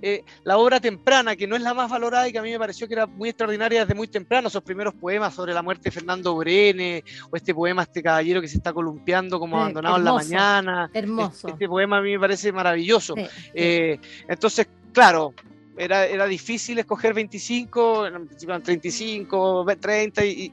eh, 0.00 0.24
la 0.44 0.58
obra 0.58 0.80
temprana, 0.80 1.34
que 1.34 1.46
no 1.46 1.56
es 1.56 1.62
la 1.62 1.74
más 1.74 1.90
valorada 1.90 2.28
y 2.28 2.32
que 2.32 2.38
a 2.38 2.42
mí 2.42 2.50
me 2.50 2.58
pareció 2.58 2.86
que 2.86 2.94
era 2.94 3.06
muy 3.06 3.30
extraordinaria 3.30 3.80
desde 3.80 3.94
muy 3.94 4.06
temprano, 4.08 4.48
esos 4.48 4.62
primeros 4.62 4.94
poemas 4.94 5.34
sobre 5.34 5.54
la 5.54 5.62
muerte 5.62 5.84
de 5.84 5.90
Fernando 5.90 6.36
Brene, 6.36 7.02
o 7.30 7.36
este 7.36 7.54
poema, 7.54 7.82
este 7.82 8.02
caballero 8.02 8.40
que 8.40 8.48
se 8.48 8.56
está 8.56 8.72
columpiando 8.72 9.40
como 9.40 9.58
abandonado 9.58 9.96
en 9.96 10.04
la 10.04 10.12
mañana. 10.12 10.90
Hermoso. 10.92 11.48
Este, 11.48 11.68
poema 11.68 11.98
a 11.98 12.02
mí 12.02 12.12
me 12.12 12.20
parece 12.20 12.52
maravilloso. 12.52 13.14
Eh, 13.54 13.98
entonces, 14.28 14.68
claro, 14.92 15.34
era, 15.76 16.06
era 16.06 16.26
difícil 16.26 16.78
escoger 16.78 17.14
25, 17.14 18.06
en 18.06 18.26
principio 18.26 18.60
35, 18.60 19.66
30 19.80 20.24
y, 20.24 20.52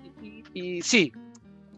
y, 0.53 0.81
sí, 0.81 1.11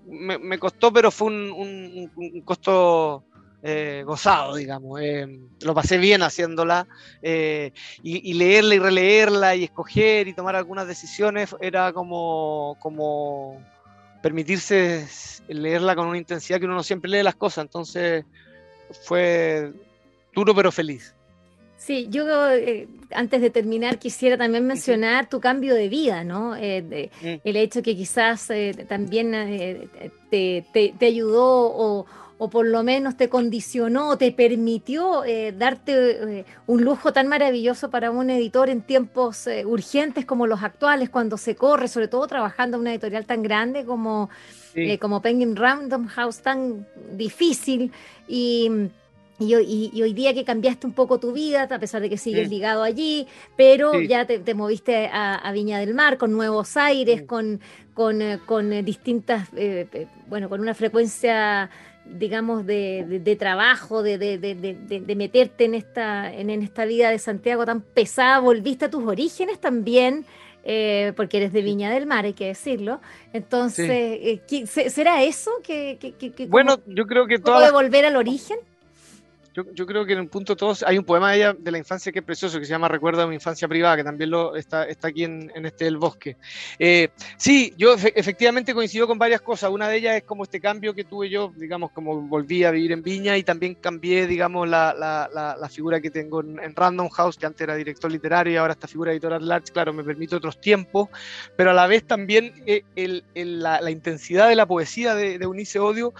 me, 0.05 0.59
costó, 0.59 0.91
pero 0.91 1.11
fue 1.11 1.27
un, 1.27 2.09
un, 2.15 2.41
costo 2.41 3.23
eh, 3.63 4.03
gozado, 4.05 4.55
digamos. 4.55 4.99
Eh, 5.01 5.39
lo 5.61 5.73
pasé 5.73 5.97
bien 5.97 6.21
haciéndola 6.21 6.87
eh, 7.21 7.71
y, 8.03 8.33
leerla 8.33 8.75
y 8.75 8.79
releerla 8.79 9.55
y 9.55 9.63
escoger 9.63 10.27
y 10.27 10.33
tomar 10.33 10.55
algunas 10.55 10.87
decisiones 10.87 11.55
era 11.59 11.93
como, 11.93 12.77
como 12.79 13.63
permitirse 14.21 15.07
leerla 15.47 15.95
con 15.95 16.07
una 16.07 16.17
intensidad 16.17 16.59
que 16.59 16.65
uno 16.65 16.75
no 16.75 16.83
siempre 16.83 17.09
lee 17.09 17.23
las 17.23 17.35
cosas. 17.35 17.65
Entonces 17.65 18.25
fue 19.03 19.71
duro 20.33 20.53
pero 20.53 20.71
feliz. 20.71 21.15
Sí, 21.81 22.05
yo 22.11 22.27
eh, 22.51 22.87
antes 23.11 23.41
de 23.41 23.49
terminar 23.49 23.97
quisiera 23.97 24.37
también 24.37 24.67
mencionar 24.67 25.27
tu 25.27 25.39
cambio 25.39 25.73
de 25.73 25.89
vida, 25.89 26.23
¿no? 26.23 26.55
Eh, 26.55 27.09
mm. 27.23 27.27
El 27.43 27.55
hecho 27.55 27.81
que 27.81 27.95
quizás 27.95 28.51
eh, 28.51 28.85
también 28.87 29.31
te, 30.29 30.63
te, 30.71 31.05
ayudó 31.07 31.43
o, 31.43 32.05
o, 32.37 32.49
por 32.51 32.67
lo 32.67 32.83
menos 32.83 33.17
te 33.17 33.29
condicionó, 33.29 34.15
te 34.15 34.31
permitió 34.31 35.23
darte 35.57 36.45
un 36.67 36.83
lujo 36.83 37.13
tan 37.13 37.27
maravilloso 37.27 37.89
para 37.89 38.11
un 38.11 38.29
editor 38.29 38.69
en 38.69 38.81
tiempos 38.83 39.47
urgentes 39.65 40.23
como 40.23 40.45
los 40.45 40.61
actuales, 40.61 41.09
cuando 41.09 41.35
se 41.37 41.55
corre, 41.55 41.87
sobre 41.87 42.07
todo 42.07 42.27
trabajando 42.27 42.77
en 42.77 42.81
una 42.81 42.91
editorial 42.91 43.25
tan 43.25 43.41
grande 43.41 43.85
como, 43.85 44.29
como 44.99 45.19
Penguin 45.23 45.55
Random 45.55 46.05
House, 46.05 46.41
tan 46.41 46.85
difícil 47.17 47.91
y 48.27 48.91
y, 49.41 50.01
hoy 50.01 50.13
día 50.13 50.33
que 50.33 50.43
cambiaste 50.43 50.87
un 50.87 50.93
poco 50.93 51.19
tu 51.19 51.31
vida, 51.31 51.63
a 51.63 51.79
pesar 51.79 52.01
de 52.01 52.09
que 52.09 52.17
sigues 52.17 52.49
ligado 52.49 52.83
allí, 52.83 53.27
pero 53.55 53.99
ya 54.01 54.25
te, 54.25 54.53
moviste 54.53 55.09
a, 55.11 55.51
Viña 55.53 55.79
del 55.79 55.93
Mar 55.93 56.17
con 56.17 56.31
nuevos 56.31 56.77
aires, 56.77 57.23
con, 57.23 57.59
con, 57.93 58.21
eh, 58.21 58.39
con 58.45 58.71
eh, 58.73 58.83
distintas, 58.83 59.49
eh, 59.55 60.07
bueno, 60.27 60.49
con 60.49 60.61
una 60.61 60.73
frecuencia, 60.73 61.69
digamos, 62.05 62.65
de, 62.65 63.35
trabajo, 63.39 64.03
de, 64.03 64.17
meterte 65.17 65.65
en 65.65 65.75
esta, 65.75 66.33
en, 66.33 66.49
esta 66.49 66.85
vida 66.85 67.09
de 67.09 67.19
Santiago 67.19 67.65
tan 67.65 67.81
pesada, 67.81 68.39
volviste 68.39 68.85
a 68.85 68.89
tus 68.89 69.03
orígenes 69.03 69.59
también. 69.59 70.25
porque 71.15 71.37
eres 71.37 71.53
de 71.53 71.61
Viña 71.61 71.91
del 71.91 72.05
Mar, 72.05 72.25
hay 72.25 72.33
que 72.33 72.47
decirlo. 72.47 73.01
Entonces, 73.33 74.41
¿será 74.93 75.23
eso? 75.23 75.51
que, 75.63 75.97
bueno, 76.49 76.79
yo 76.85 77.05
creo 77.05 77.25
que 77.27 77.39
todo. 77.39 77.55
¿Puede 77.55 77.71
volver 77.71 78.05
al 78.05 78.15
origen? 78.15 78.57
Yo, 79.53 79.85
creo 79.85 80.05
que 80.05 80.13
en 80.13 80.19
un 80.19 80.29
punto 80.29 80.55
todos. 80.55 80.81
Hay 80.83 80.97
un 80.97 81.03
poema 81.03 81.31
de 81.31 81.37
ella 81.37 81.53
de 81.53 81.71
la 81.71 81.77
infancia 81.77 82.09
que 82.11 82.19
es 82.19 82.25
precioso, 82.25 82.57
que 82.57 82.65
se 82.65 82.71
llama 82.71 82.87
Recuerda 82.87 83.27
mi 83.27 83.35
infancia 83.35 83.67
privada, 83.67 83.97
que 83.97 84.03
también 84.03 84.29
lo 84.29 84.55
está, 84.55 84.85
está 84.85 85.09
aquí 85.09 85.25
en, 85.25 85.51
este 85.65 85.87
El 85.87 85.97
Bosque. 85.97 86.37
Eh, 86.79 87.09
sí, 87.35 87.73
yo 87.77 87.93
efectivamente 87.93 88.73
coincido 88.73 89.07
con 89.07 89.17
varias 89.17 89.41
cosas. 89.41 89.69
Una 89.69 89.89
de 89.89 89.97
ellas 89.97 90.15
es 90.15 90.23
como 90.23 90.43
este 90.43 90.61
cambio 90.61 90.93
que 90.93 91.03
tuve 91.03 91.29
yo, 91.29 91.51
digamos, 91.57 91.91
como 91.91 92.21
volví 92.21 92.63
a 92.63 92.71
vivir 92.71 92.93
en 92.93 93.03
Viña 93.03 93.37
y 93.37 93.43
también 93.43 93.75
cambié, 93.75 94.25
digamos, 94.25 94.69
la, 94.69 94.93
la, 94.93 95.29
la, 95.59 95.69
figura 95.69 95.99
que 95.99 96.09
tengo 96.09 96.39
en, 96.39 96.73
Random 96.73 97.09
House, 97.09 97.37
que 97.37 97.45
antes 97.45 97.61
era 97.61 97.75
director 97.75 98.09
literario 98.09 98.53
y 98.53 98.55
ahora 98.55 98.73
esta 98.73 98.87
figura 98.87 99.11
editorial 99.11 99.45
large, 99.45 99.73
claro, 99.73 99.91
me 99.91 100.03
permite 100.03 100.35
otros 100.35 100.61
tiempos, 100.61 101.09
pero 101.57 101.71
a 101.71 101.73
la 101.73 101.87
vez 101.87 102.05
también 102.05 102.53
eh, 102.65 102.83
el, 102.95 103.23
la, 103.35 103.91
intensidad 103.91 104.47
de 104.47 104.55
la 104.55 104.65
poesía 104.65 105.13
de, 105.13 105.37
de 105.37 105.45
Unice 105.45 105.79
Odio 105.79 106.13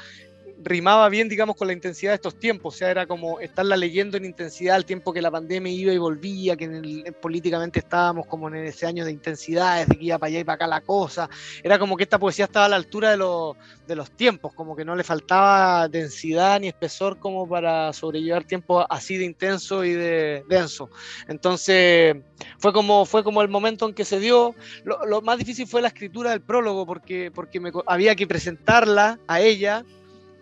rimaba 0.64 1.10
bien, 1.10 1.30
digamos, 1.30 1.56
con 1.56 1.68
la 1.68 1.74
intensidad 1.74 2.12
de 2.12 2.16
estos 2.16 2.40
tiempos, 2.40 2.76
o 2.76 2.78
sea, 2.78 2.92
era 2.92 3.06
como 3.06 3.40
estarla 3.40 3.76
leyendo 3.76 4.18
en 4.18 4.26
intensidad 4.26 4.76
al 4.76 4.86
tiempo 4.86 5.14
que 5.14 5.22
la 5.22 5.32
pandemia 5.32 5.72
iba 5.72 5.94
y 5.94 5.98
volvía, 5.98 6.56
que 6.56 7.14
políticamente 7.22 7.80
estábamos 7.80 8.28
como 8.28 8.48
en 8.48 8.56
ese 8.56 8.86
año 8.86 9.06
de 9.06 9.12
intensidades, 9.12 9.88
de 9.88 9.98
que 9.98 10.06
iba 10.06 10.18
para 10.18 10.30
allá 10.30 10.40
y 10.40 10.44
para 10.44 10.56
acá 10.56 10.68
la 10.68 10.82
cosa, 10.82 11.30
era 11.64 11.80
como 11.80 11.98
que 11.98 12.04
esta 12.04 12.20
poesía 12.20 12.46
estaba 12.46 12.66
a 12.66 12.70
la 12.70 12.76
altura 12.76 13.12
de, 13.12 13.54
de 13.88 13.96
los 13.96 14.12
tiempos, 14.12 14.54
como 14.54 14.76
que 14.76 14.86
no 14.86 14.96
le 14.96 15.04
faltaba 15.04 15.88
densidad 15.88 16.60
ni 16.60 16.68
espesor 16.68 17.20
como 17.20 17.48
para 17.48 17.94
sobrellevar 17.94 18.44
tiempos 18.44 18.86
así 18.90 19.18
de 19.18 19.26
intenso 19.26 19.84
y 19.84 19.94
de 19.94 20.44
denso. 20.48 20.90
Entonces, 21.28 22.18
fue 22.58 22.74
como, 22.74 23.06
fue 23.06 23.24
como 23.24 23.42
el 23.42 23.50
momento 23.50 23.88
en 23.88 23.94
que 23.94 24.06
se 24.06 24.20
dio, 24.20 24.56
lo, 24.84 25.22
más 25.22 25.38
difícil 25.38 25.68
fue 25.68 25.82
la 25.82 25.90
escritura 25.90 26.32
del 26.32 26.42
prólogo, 26.42 26.86
porque, 26.86 27.32
porque 27.34 27.60
me, 27.60 27.72
había 27.86 28.16
que 28.16 28.28
presentarla 28.28 29.20
a 29.28 29.42
ella, 29.42 29.86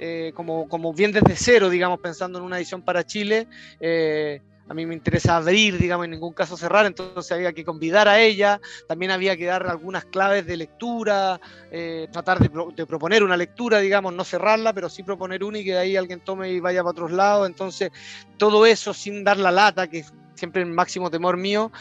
eh, 0.01 0.31
como, 0.33 0.69
como 0.69 0.93
bien 0.93 1.11
desde 1.11 1.35
cero, 1.35 1.69
digamos, 1.69 1.99
pensando 1.99 2.39
en 2.39 2.45
una 2.45 2.57
edición 2.57 2.81
para 2.81 3.05
Chile. 3.05 3.47
Eh, 3.81 4.41
a 4.69 4.73
mí 4.73 4.85
me 4.85 4.93
interesa 4.93 5.35
abrir, 5.35 5.77
digamos, 5.77 6.05
en 6.05 6.11
ningún 6.11 6.31
caso 6.31 6.55
cerrar, 6.55 6.85
entonces 6.85 7.31
había 7.31 7.51
que 7.51 7.65
convidar 7.65 8.07
a 8.07 8.21
ella, 8.21 8.61
también 8.87 9.11
había 9.11 9.35
que 9.35 9.45
dar 9.45 9.67
algunas 9.67 10.05
claves 10.05 10.45
de 10.45 10.57
lectura, 10.57 11.41
eh, 11.71 12.07
tratar 12.11 12.39
de, 12.39 12.85
proponer 12.85 13.23
una 13.23 13.35
lectura, 13.35 13.79
digamos, 13.79 14.13
no 14.13 14.23
cerrarla, 14.23 14.71
pero 14.71 14.87
sí 14.87 15.01
proponer 15.01 15.43
una 15.43 15.57
y 15.57 15.65
que 15.65 15.71
de 15.71 15.79
ahí 15.79 15.97
alguien 15.97 16.19
tome 16.21 16.51
y 16.51 16.59
vaya 16.59 16.81
para 16.81 16.91
otros 16.91 17.11
lados, 17.11 17.47
entonces 17.47 17.89
todo 18.37 18.65
eso 18.67 18.93
sin 18.93 19.23
dar 19.23 19.37
la 19.37 19.51
lata, 19.51 19.87
que 19.87 19.99
es 19.99 20.13
siempre 20.35 20.61
el 20.61 20.69
máximo 20.69 21.09
temor 21.09 21.35
mío, 21.35 21.71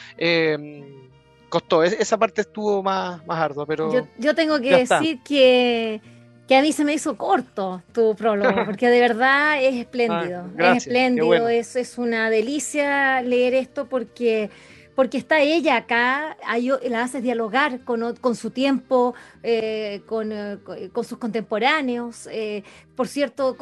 costó, 1.51 1.85
esa 1.85 2.17
parte 2.17 2.41
estuvo 2.41 2.83
más, 2.83 3.25
más 3.27 3.39
ardua, 3.39 3.67
pero... 3.67 3.93
Yo, 3.93 4.09
yo 4.17 4.35
tengo 4.35 4.59
que 4.61 4.79
decir 4.79 5.21
que 5.23 6.01
que 6.49 6.57
a 6.57 6.63
mí 6.63 6.73
se 6.73 6.85
me 6.85 6.95
hizo 6.95 7.17
corto 7.17 7.83
tu 7.93 8.17
prólogo, 8.17 8.65
porque 8.65 8.89
de 8.89 9.01
verdad 9.01 9.63
es 9.63 9.75
espléndido, 9.85 10.45
ah, 10.59 10.73
es 10.73 10.87
espléndido, 10.87 11.49
es, 11.49 11.77
es 11.77 11.99
una 11.99 12.31
delicia 12.31 13.21
leer 13.23 13.55
esto 13.55 13.87
porque 13.87 14.51
porque 14.99 15.17
está 15.17 15.41
ella 15.41 15.77
acá, 15.77 16.37
la 16.89 17.03
haces 17.05 17.23
dialogar 17.23 17.85
con, 17.85 18.17
con 18.17 18.35
su 18.35 18.51
tiempo, 18.51 19.15
eh, 19.45 20.03
con, 20.07 20.33
eh, 20.33 20.59
con, 20.93 21.05
sus 21.05 21.19
contemporáneos, 21.19 22.27
eh, 22.33 22.65
por 22.97 23.07
cierto, 23.07 23.57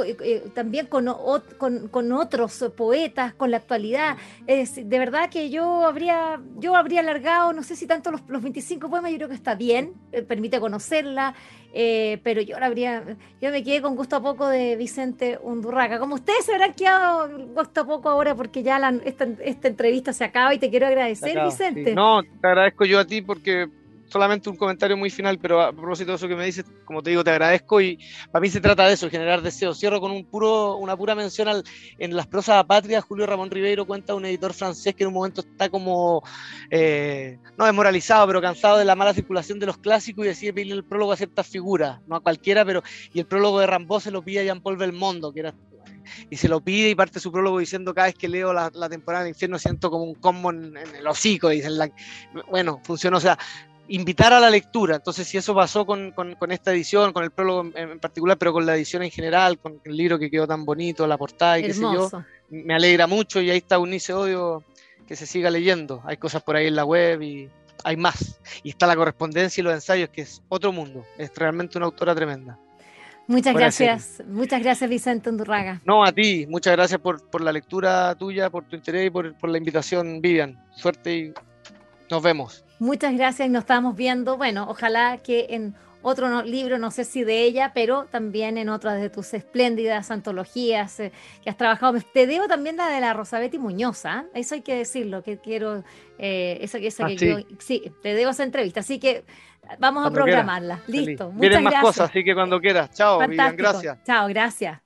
también 0.55 0.87
con, 0.87 1.13
con, 1.59 2.13
otros 2.13 2.65
poetas, 2.75 3.35
con 3.35 3.51
la 3.51 3.59
actualidad. 3.59 4.17
Es, 4.47 4.77
de 4.77 4.99
verdad 4.99 5.29
que 5.29 5.51
yo 5.51 5.85
habría, 5.85 6.41
yo 6.57 6.75
habría 6.75 7.01
alargado, 7.01 7.53
no 7.53 7.63
sé 7.63 7.77
si 7.77 7.87
tanto 7.87 8.11
los, 8.11 8.23
los 8.29 8.43
25 8.43 8.89
poemas, 8.89 9.11
yo 9.11 9.19
creo 9.19 9.29
que 9.29 9.35
está 9.35 9.55
bien, 9.55 9.93
permite 10.27 10.59
conocerla, 10.59 11.35
pero 11.73 12.41
yo 12.41 12.57
habría, 12.61 13.03
yo 13.41 13.51
me 13.51 13.63
quedé 13.63 13.83
con 13.83 13.97
gusto 13.97 14.17
a 14.17 14.23
poco 14.23 14.49
de 14.49 14.77
Vicente 14.77 15.39
Undurraca. 15.43 15.99
Como 15.99 16.15
ustedes 16.15 16.45
se 16.45 16.53
habrán 16.53 16.75
quedado 16.75 17.29
gusto 17.55 17.83
a 17.83 17.87
poco 17.87 18.09
ahora 18.09 18.35
porque 18.35 18.63
ya 18.63 18.79
esta, 19.05 19.27
esta 19.41 19.69
entrevista 19.69 20.13
se 20.13 20.25
acaba 20.25 20.55
y 20.55 20.59
te 20.59 20.71
quiero 20.71 20.87
agradecer, 20.87 21.39
Vicente. 21.45 21.95
No, 21.95 22.23
te 22.23 22.47
agradezco 22.47 22.85
yo 22.85 22.99
a 22.99 23.05
ti 23.05 23.23
porque 23.23 23.69
solamente 24.09 24.49
un 24.49 24.57
comentario 24.57 24.97
muy 24.97 25.11
final, 25.11 25.39
pero 25.39 25.61
a 25.61 25.73
propósito 25.73 26.13
de 26.13 26.17
eso 26.17 26.29
que 26.29 26.37
me 26.37 26.45
dices, 26.45 26.65
como 26.85 27.03
te 27.03 27.11
digo, 27.11 27.25
te 27.25 27.31
agradezco 27.31 27.81
y 27.81 27.99
para 28.31 28.41
mí 28.41 28.49
se 28.49 28.61
trata 28.61 28.87
de 28.87 28.95
eso, 28.95 29.11
generar 29.11 29.43
deseos. 29.43 29.79
Cierro 29.79 30.01
con 30.01 30.13
un 30.13 30.25
puro, 30.25 30.77
una 30.77 30.97
pura 30.97 31.15
mención 31.15 31.49
al, 31.49 31.65
en 31.99 32.17
las 32.17 32.27
prosas 32.27 32.65
patria, 32.65 33.01
Julio 33.01 33.27
Ramón 33.27 33.51
Ribeiro 33.51 33.87
cuenta 33.87 34.15
un 34.15 34.25
editor 34.25 34.53
francés 34.53 34.95
que 34.95 35.05
en 35.05 35.09
un 35.09 35.15
momento 35.15 35.41
está 35.41 35.69
como, 35.69 36.23
eh, 36.71 37.39
no 37.57 37.65
desmoralizado, 37.65 38.27
pero 38.27 38.41
cansado 38.41 38.79
de 38.79 38.85
la 38.85 38.95
mala 38.95 39.15
circulación 39.15 39.59
de 39.59 39.67
los 39.67 39.79
clásicos 39.79 40.25
y 40.25 40.29
decide 40.29 40.53
pedirle 40.53 40.75
el 40.75 40.85
prólogo 40.85 41.13
a 41.13 41.17
ciertas 41.17 41.47
figuras, 41.47 42.01
no 42.07 42.17
a 42.17 42.21
cualquiera, 42.21 42.65
pero 42.65 42.83
y 43.13 43.21
el 43.21 43.27
prólogo 43.27 43.61
de 43.61 43.67
Rambo 43.67 44.01
se 44.01 44.11
lo 44.11 44.23
pide 44.23 44.41
a 44.41 44.45
Jean-Paul 44.45 44.77
Belmondo, 44.77 45.33
que 45.33 45.41
era 45.41 45.55
y 46.31 46.37
se 46.37 46.49
lo 46.49 46.61
pide 46.61 46.91
y 46.91 46.95
parte 46.95 47.21
su 47.21 47.33
prólogo 47.33 47.59
diciendo 47.59 47.95
cada 47.95 48.07
vez 48.07 48.15
que 48.15 48.29
leo 48.29 48.53
la, 48.53 48.71
temporada 48.89 49.25
del 49.25 49.33
infierno 49.33 49.59
siento 49.59 49.91
como 49.91 50.05
un 50.05 50.15
combo 50.15 50.51
en, 50.51 50.77
el 50.77 51.07
hocico, 51.07 51.53
y 51.53 51.63
la, 51.63 51.91
bueno, 52.51 52.81
funcionó, 52.85 53.17
o 53.17 53.21
sea, 53.21 53.39
invitar 53.89 54.33
a 54.33 54.41
la 54.41 54.51
lectura. 54.51 54.97
Entonces, 54.97 55.27
si 55.27 55.37
eso 55.37 55.55
pasó 55.55 55.87
con, 55.87 56.13
esta 56.51 56.73
edición, 56.73 57.13
con 57.13 57.25
el 57.25 57.31
prólogo 57.31 57.71
en, 57.75 57.99
particular, 57.99 58.37
pero 58.39 58.53
con 58.53 58.67
la 58.67 58.77
edición 58.77 59.03
en 59.03 59.11
general, 59.11 59.59
con 59.59 59.81
el 59.85 59.97
libro 59.97 60.19
que 60.19 60.31
quedó 60.31 60.47
tan 60.47 60.65
bonito, 60.65 61.07
la 61.07 61.19
portada 61.19 61.59
y 61.59 61.63
qué 61.63 61.75
sé 61.75 61.83
yo, 61.83 62.11
me 62.51 62.75
alegra 62.75 63.07
mucho 63.07 63.41
y 63.41 63.51
ahí 63.51 63.59
está 63.59 63.79
Unice 63.79 64.13
Odio 64.13 64.65
que 65.07 65.17
se 65.17 65.27
siga 65.27 65.51
leyendo. 65.51 66.03
Hay 66.05 66.17
cosas 66.17 66.43
por 66.43 66.57
ahí 66.57 66.67
en 66.67 66.77
la 66.77 66.85
web 66.85 67.23
y 67.23 67.49
hay 67.85 67.97
más. 67.97 68.41
Y 68.63 68.71
está 68.71 68.87
la 68.87 68.97
correspondencia 68.97 69.61
y 69.61 69.65
los 69.65 69.75
ensayos, 69.75 70.09
que 70.11 70.23
es 70.23 70.43
otro 70.49 70.73
mundo. 70.73 71.05
Es 71.19 71.33
realmente 71.37 71.79
una 71.79 71.87
autora 71.87 72.15
tremenda. 72.15 72.59
Muchas 73.29 73.57
gracias, 73.57 74.23
muchas 74.29 74.63
gracias 74.63 74.89
Vicente 74.89 75.29
Undurraga. 75.29 75.81
No, 75.85 76.05
a 76.05 76.13
ti, 76.13 76.47
muchas 76.49 76.77
gracias 76.77 77.01
por, 77.01 77.29
por 77.29 77.41
la 77.41 77.51
lectura 77.51 78.15
tuya, 78.15 78.51
por 78.51 78.65
tu 78.65 78.77
interés 78.77 79.09
y 79.09 79.11
por, 79.11 79.37
por 79.37 79.51
la 79.51 79.59
invitación, 79.59 80.21
Vivian. 80.21 80.57
Suerte 80.77 81.17
y 81.17 81.35
nos 82.09 82.23
vemos. 82.23 82.66
Muchas 82.79 83.15
gracias, 83.15 83.49
nos 83.49 83.61
estamos 83.61 83.97
viendo. 83.97 84.37
Bueno, 84.37 84.67
ojalá 84.69 85.19
que 85.19 85.47
en 85.51 85.75
otro 86.03 86.43
libro, 86.43 86.79
no 86.79 86.93
sé 86.93 87.05
si 87.05 87.25
de 87.25 87.43
ella, 87.43 87.73
pero 87.75 88.05
también 88.05 88.59
en 88.59 88.69
otras 88.69 89.01
de 89.01 89.11
tus 89.11 89.35
espléndidas 89.35 90.11
antologías 90.13 91.01
eh, 91.01 91.11
que 91.43 91.51
has 91.51 91.57
trabajado. 91.57 91.99
Te 92.15 92.29
debo 92.29 92.47
también 92.47 92.77
la 92.77 92.89
de 92.89 93.01
la 93.01 93.13
Rosabetti 93.13 93.59
Muñoz, 93.59 94.07
¿ah? 94.07 94.25
eso 94.33 94.55
hay 94.55 94.61
que 94.61 94.77
decirlo, 94.77 95.23
que 95.23 95.39
quiero, 95.39 95.83
eh, 96.19 96.59
esa, 96.61 96.79
esa 96.79 97.07
ah, 97.07 97.09
que 97.09 97.19
sí. 97.19 97.27
yo, 97.27 97.39
sí, 97.59 97.93
te 98.03 98.15
debo 98.15 98.31
esa 98.31 98.45
entrevista, 98.45 98.81
así 98.81 99.01
que 99.01 99.25
vamos 99.81 100.07
a 100.07 100.13
programarla. 100.13 100.81
Listo. 100.87 101.33
Muchas 101.33 101.41
Vienen 101.41 101.65
más 101.65 101.83
cosas, 101.83 102.11
así 102.11 102.23
que 102.23 102.35
cuando 102.35 102.61
quieras. 102.61 102.91
Chao, 102.93 103.19
Vivian, 103.27 103.57
gracias. 103.57 103.99
Chao, 104.05 104.29
gracias. 104.29 104.86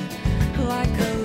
Like 0.67 0.99
a 0.99 1.20